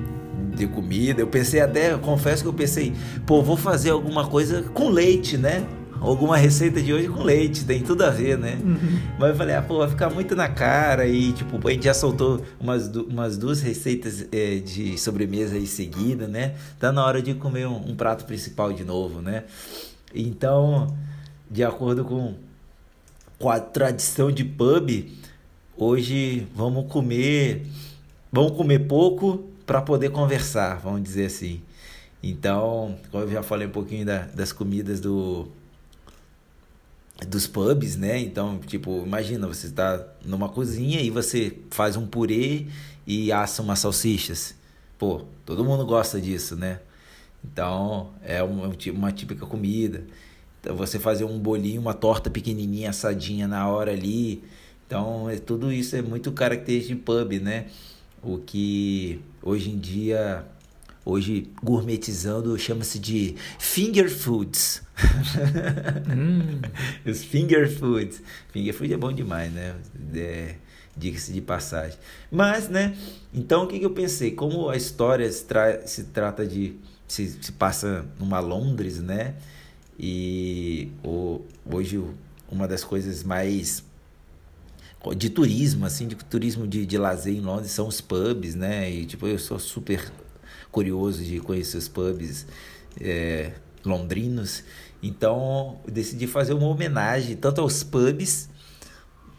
[0.55, 1.21] de comida.
[1.21, 2.93] Eu pensei até, eu confesso que eu pensei,
[3.25, 5.65] pô, vou fazer alguma coisa com leite, né?
[5.99, 8.59] Alguma receita de hoje com leite, tem tudo a ver, né?
[8.63, 8.99] Uhum.
[9.17, 11.07] Mas eu falei, ah, pô, vai ficar muito na cara.
[11.07, 16.27] E, tipo, a gente já soltou umas, umas duas receitas é, de sobremesa em seguida,
[16.27, 16.53] né?
[16.79, 19.45] Tá na hora de comer um, um prato principal de novo, né?
[20.13, 20.95] Então,
[21.49, 22.35] de acordo com,
[23.39, 25.11] com a tradição de pub,
[25.77, 27.65] hoje vamos comer.
[28.31, 31.61] Vamos comer pouco para poder conversar, vamos dizer assim.
[32.21, 35.47] Então, como eu já falei um pouquinho da, das comidas do
[37.27, 38.19] dos pubs, né?
[38.19, 42.67] Então, tipo, imagina, você está numa cozinha e você faz um purê
[43.07, 44.55] e assa umas salsichas.
[44.97, 46.79] Pô, todo mundo gosta disso, né?
[47.43, 50.03] Então, é uma, uma típica comida.
[50.65, 54.43] Então, você fazer um bolinho, uma torta pequenininha, assadinha na hora ali.
[54.87, 57.67] Então, é, tudo isso é muito característico de pub, né?
[58.23, 60.43] O que hoje em dia
[61.05, 64.81] hoje gourmetizando, chama-se de finger foods.
[66.09, 66.61] Hum.
[67.05, 68.23] Os finger foods.
[68.51, 69.75] Finger food é bom demais, né?
[70.15, 70.55] É,
[70.97, 71.99] Diga-se de passagem.
[72.31, 72.97] Mas, né?
[73.31, 74.31] Então, o que, que eu pensei?
[74.31, 76.73] Como a história se, tra se trata de.
[77.07, 79.35] Se, se passa numa Londres, né?
[79.97, 82.03] E o, hoje
[82.49, 83.83] uma das coisas mais
[85.15, 88.89] de turismo, assim, de turismo de, de lazer em Londres são os pubs, né?
[88.89, 90.11] E tipo, eu sou super
[90.71, 92.47] curioso de conhecer os pubs
[92.99, 93.53] é,
[93.85, 94.63] londrinos.
[95.01, 98.49] Então, decidi fazer uma homenagem tanto aos pubs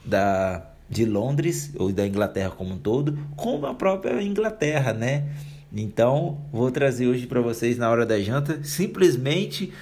[0.04, 5.28] da, de Londres, ou da Inglaterra como um todo, como a própria Inglaterra, né?
[5.72, 9.72] Então, vou trazer hoje para vocês na hora da janta simplesmente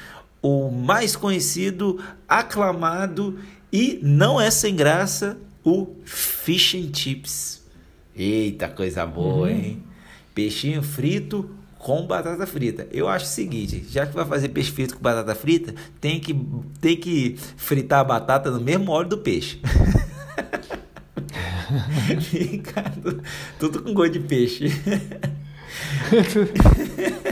[0.45, 3.39] o mais conhecido, aclamado
[3.73, 7.65] e não é sem graça, o fish and chips.
[8.15, 9.49] Eita, coisa boa, uhum.
[9.49, 9.83] hein?
[10.35, 12.87] Peixinho frito com batata frita.
[12.93, 16.39] Eu acho o seguinte, já que vai fazer peixe frito com batata frita, tem que,
[16.79, 19.59] tem que fritar a batata no mesmo óleo do peixe.
[22.21, 22.93] Fica
[23.59, 24.65] tudo com gosto de peixe.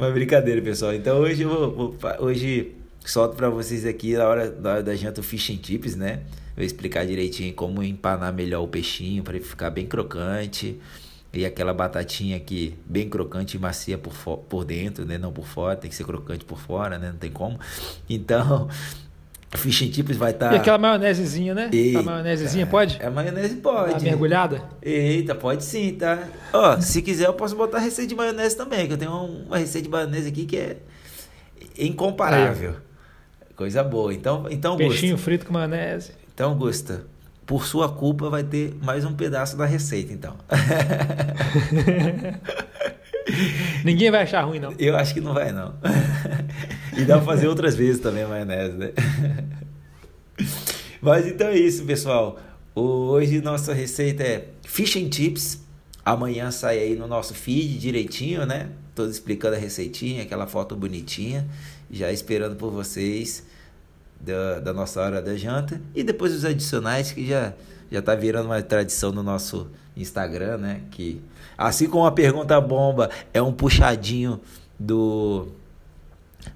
[0.00, 0.94] Uma brincadeira, pessoal.
[0.94, 2.72] Então hoje eu vou, vou hoje
[3.04, 6.20] solto para vocês aqui na hora da, da janta o fish and chips, né?
[6.56, 10.80] vou explicar direitinho como empanar melhor o peixinho para ele ficar bem crocante.
[11.34, 15.18] E aquela batatinha aqui bem crocante e macia por, por dentro, né?
[15.18, 17.10] Não por fora, tem que ser crocante por fora, né?
[17.10, 17.60] Não tem como.
[18.08, 18.70] Então,
[19.52, 20.50] Fish and chips vai estar.
[20.50, 20.54] Tá...
[20.54, 21.70] E aquela maionesezinha, né?
[21.72, 23.00] Eita, a maionesezinha pode?
[23.02, 23.94] A maionese pode.
[23.94, 24.62] Tá mergulhada?
[24.80, 26.22] Eita, pode sim, tá?
[26.52, 29.86] Ó, se quiser eu posso botar receita de maionese também, que eu tenho uma receita
[29.86, 30.76] de maionese aqui que é
[31.76, 32.76] incomparável.
[33.56, 34.14] Coisa boa.
[34.14, 36.12] Então, então Peixinho frito com maionese.
[36.32, 37.04] Então, Gusta,
[37.44, 40.36] por sua culpa vai ter mais um pedaço da receita, então.
[43.84, 44.72] Ninguém vai achar ruim, não.
[44.78, 45.74] Eu acho que não vai, não.
[46.96, 48.92] e dá pra fazer outras vezes também a maionese, né?
[51.00, 52.38] Mas então é isso, pessoal.
[52.74, 55.60] Hoje nossa receita é fish and chips.
[56.04, 58.70] Amanhã sai aí no nosso feed direitinho, né?
[58.94, 61.46] Todo explicando a receitinha, aquela foto bonitinha.
[61.90, 63.44] Já esperando por vocês
[64.20, 65.80] da, da nossa hora da janta.
[65.94, 67.54] E depois os adicionais que já,
[67.90, 70.82] já tá virando uma tradição no nosso Instagram, né?
[70.90, 71.20] Que
[71.56, 74.40] assim como a pergunta bomba é um puxadinho
[74.78, 75.48] do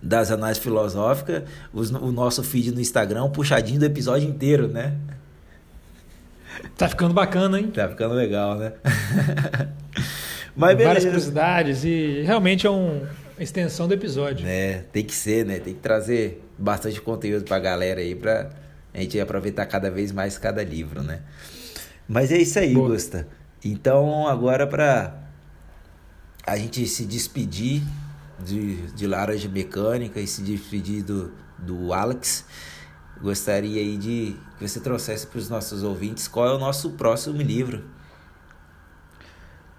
[0.02, 4.94] das análises filosóficas, os, o nosso feed no Instagram puxadinho do episódio inteiro, né?
[6.76, 7.68] Tá ficando bacana, hein?
[7.68, 8.72] Tá ficando legal, né?
[10.56, 10.84] Mas beleza.
[10.84, 14.46] Várias curiosidades e realmente é um, uma extensão do episódio.
[14.46, 15.58] É, tem que ser, né?
[15.58, 18.50] Tem que trazer bastante conteúdo pra galera aí pra
[18.92, 21.20] a gente aproveitar cada vez mais cada livro, né?
[22.06, 22.90] Mas é isso aí, Boa.
[22.90, 23.26] Gusta.
[23.64, 25.14] Então, agora para
[26.46, 27.82] a gente se despedir
[28.44, 32.46] de, de Laranja Mecânica e se despedir do, do Alex,
[33.20, 37.40] gostaria aí de que você trouxesse para os nossos ouvintes qual é o nosso próximo
[37.40, 37.84] livro.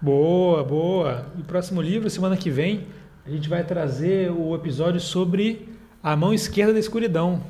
[0.00, 1.26] Boa, boa.
[1.38, 2.88] E próximo livro, semana que vem,
[3.24, 5.68] a gente vai trazer o episódio sobre
[6.02, 7.42] A Mão Esquerda da Escuridão,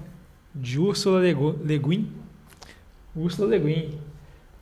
[0.54, 2.12] de Ursula Le Guin.
[3.14, 4.06] Ursula Le Guin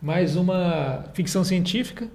[0.05, 2.07] mais uma ficção científica,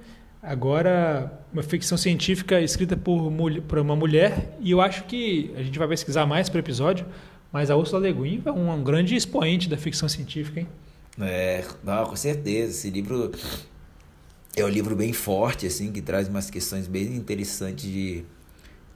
[0.42, 3.30] agora uma ficção científica escrita por,
[3.62, 7.06] por uma mulher, e eu acho que a gente vai pesquisar mais para o episódio,
[7.52, 10.68] mas a Ursula Le Guin é um, um, grande expoente da ficção científica, hein?
[11.20, 12.70] É, não, com certeza.
[12.70, 13.32] Esse livro
[14.56, 18.24] é um livro bem forte, assim, que traz umas questões bem interessantes de,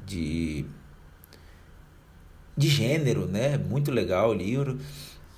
[0.06, 0.64] de,
[2.56, 3.58] de gênero, né?
[3.58, 4.78] Muito legal o livro.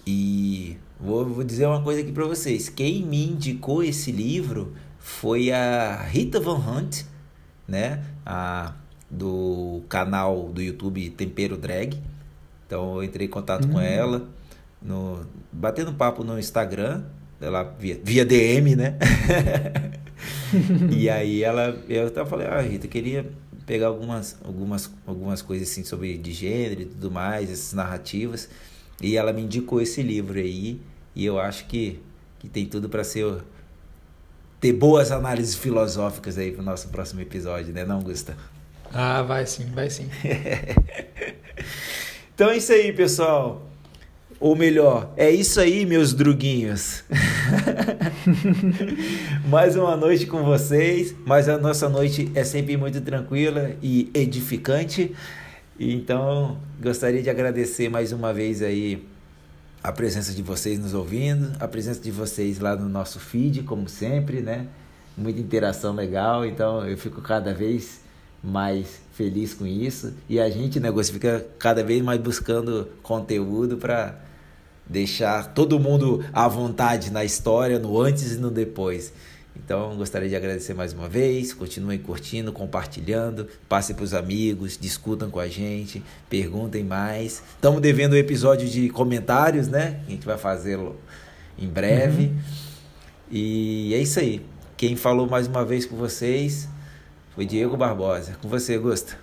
[0.07, 2.69] E Vou, vou dizer uma coisa aqui para vocês.
[2.69, 4.73] Quem me indicou esse livro
[5.07, 7.05] foi a Rita Van Hunt,
[7.67, 8.03] né?
[8.27, 8.75] A,
[9.09, 11.97] do canal do YouTube Tempero Drag.
[12.67, 13.81] Então eu entrei em contato com hum.
[13.81, 14.29] ela,
[14.83, 17.05] no, batendo papo no Instagram,
[17.41, 18.99] ela via, via DM, né?
[20.91, 23.31] e aí ela, eu até falei, ah, Rita, queria
[23.65, 28.49] pegar algumas, algumas, algumas coisas assim sobre de gênero e tudo mais, essas narrativas.
[29.01, 30.81] E ela me indicou esse livro aí,
[31.15, 32.01] e eu acho que,
[32.41, 33.45] que tem tudo para ser
[34.61, 38.37] ter boas análises filosóficas aí para o nosso próximo episódio, né, não, Gusta?
[38.93, 40.09] Ah, vai sim, vai sim.
[42.35, 43.63] então é isso aí, pessoal.
[44.39, 47.03] Ou melhor, é isso aí, meus druguinhos.
[49.49, 55.15] mais uma noite com vocês, mas a nossa noite é sempre muito tranquila e edificante.
[55.81, 59.03] Então, gostaria de agradecer mais uma vez aí
[59.83, 63.89] a presença de vocês nos ouvindo, a presença de vocês lá no nosso feed, como
[63.89, 64.67] sempre, né?
[65.17, 68.01] Muita interação legal, então eu fico cada vez
[68.43, 70.13] mais feliz com isso.
[70.29, 74.19] E a gente, negócio, fica cada vez mais buscando conteúdo para
[74.89, 79.13] deixar todo mundo à vontade na história, no antes e no depois.
[79.65, 81.53] Então, gostaria de agradecer mais uma vez.
[81.53, 87.43] Continuem curtindo, compartilhando, passem para os amigos, discutam com a gente, perguntem mais.
[87.55, 90.01] Estamos devendo um episódio de comentários, né?
[90.07, 90.97] A gente vai fazê-lo
[91.59, 92.27] em breve.
[92.27, 92.39] Uhum.
[93.31, 94.45] E é isso aí.
[94.77, 96.69] Quem falou mais uma vez com vocês
[97.35, 98.37] foi Diego Barbosa.
[98.41, 99.19] Com você, Gusta.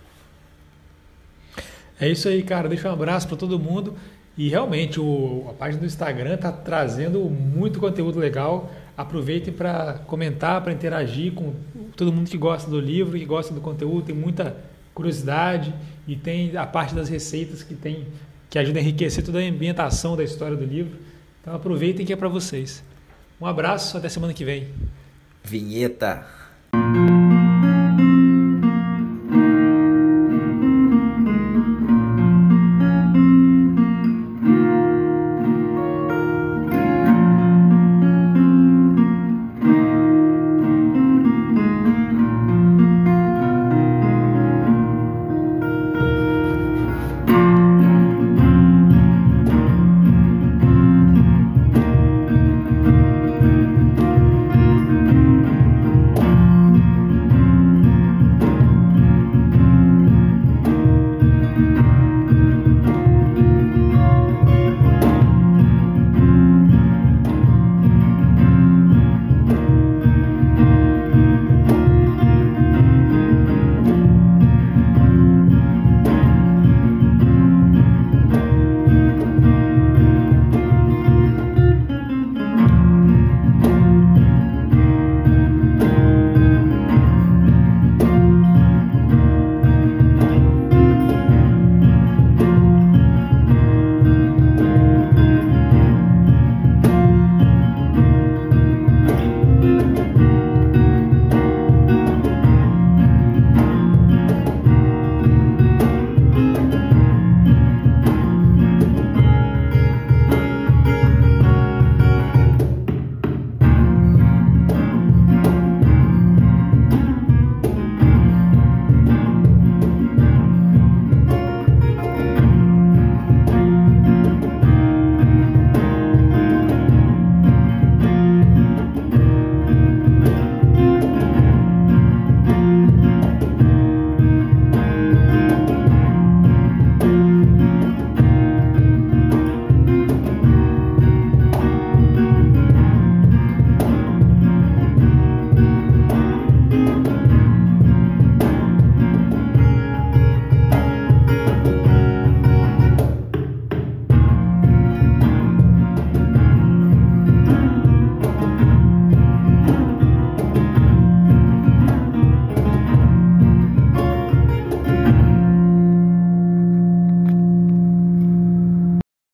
[1.99, 2.67] É isso aí, cara.
[2.67, 3.95] Deixa um abraço para todo mundo.
[4.36, 8.71] E realmente o, a página do Instagram está trazendo muito conteúdo legal.
[8.95, 11.53] Aproveitem para comentar, para interagir com
[11.95, 14.55] todo mundo que gosta do livro, que gosta do conteúdo, tem muita
[14.93, 15.73] curiosidade
[16.07, 18.05] e tem a parte das receitas que tem
[18.49, 20.99] que ajuda a enriquecer toda a ambientação da história do livro.
[21.41, 22.83] Então aproveitem que é para vocês.
[23.41, 24.67] Um abraço, até semana que vem.
[25.43, 26.25] Vinheta.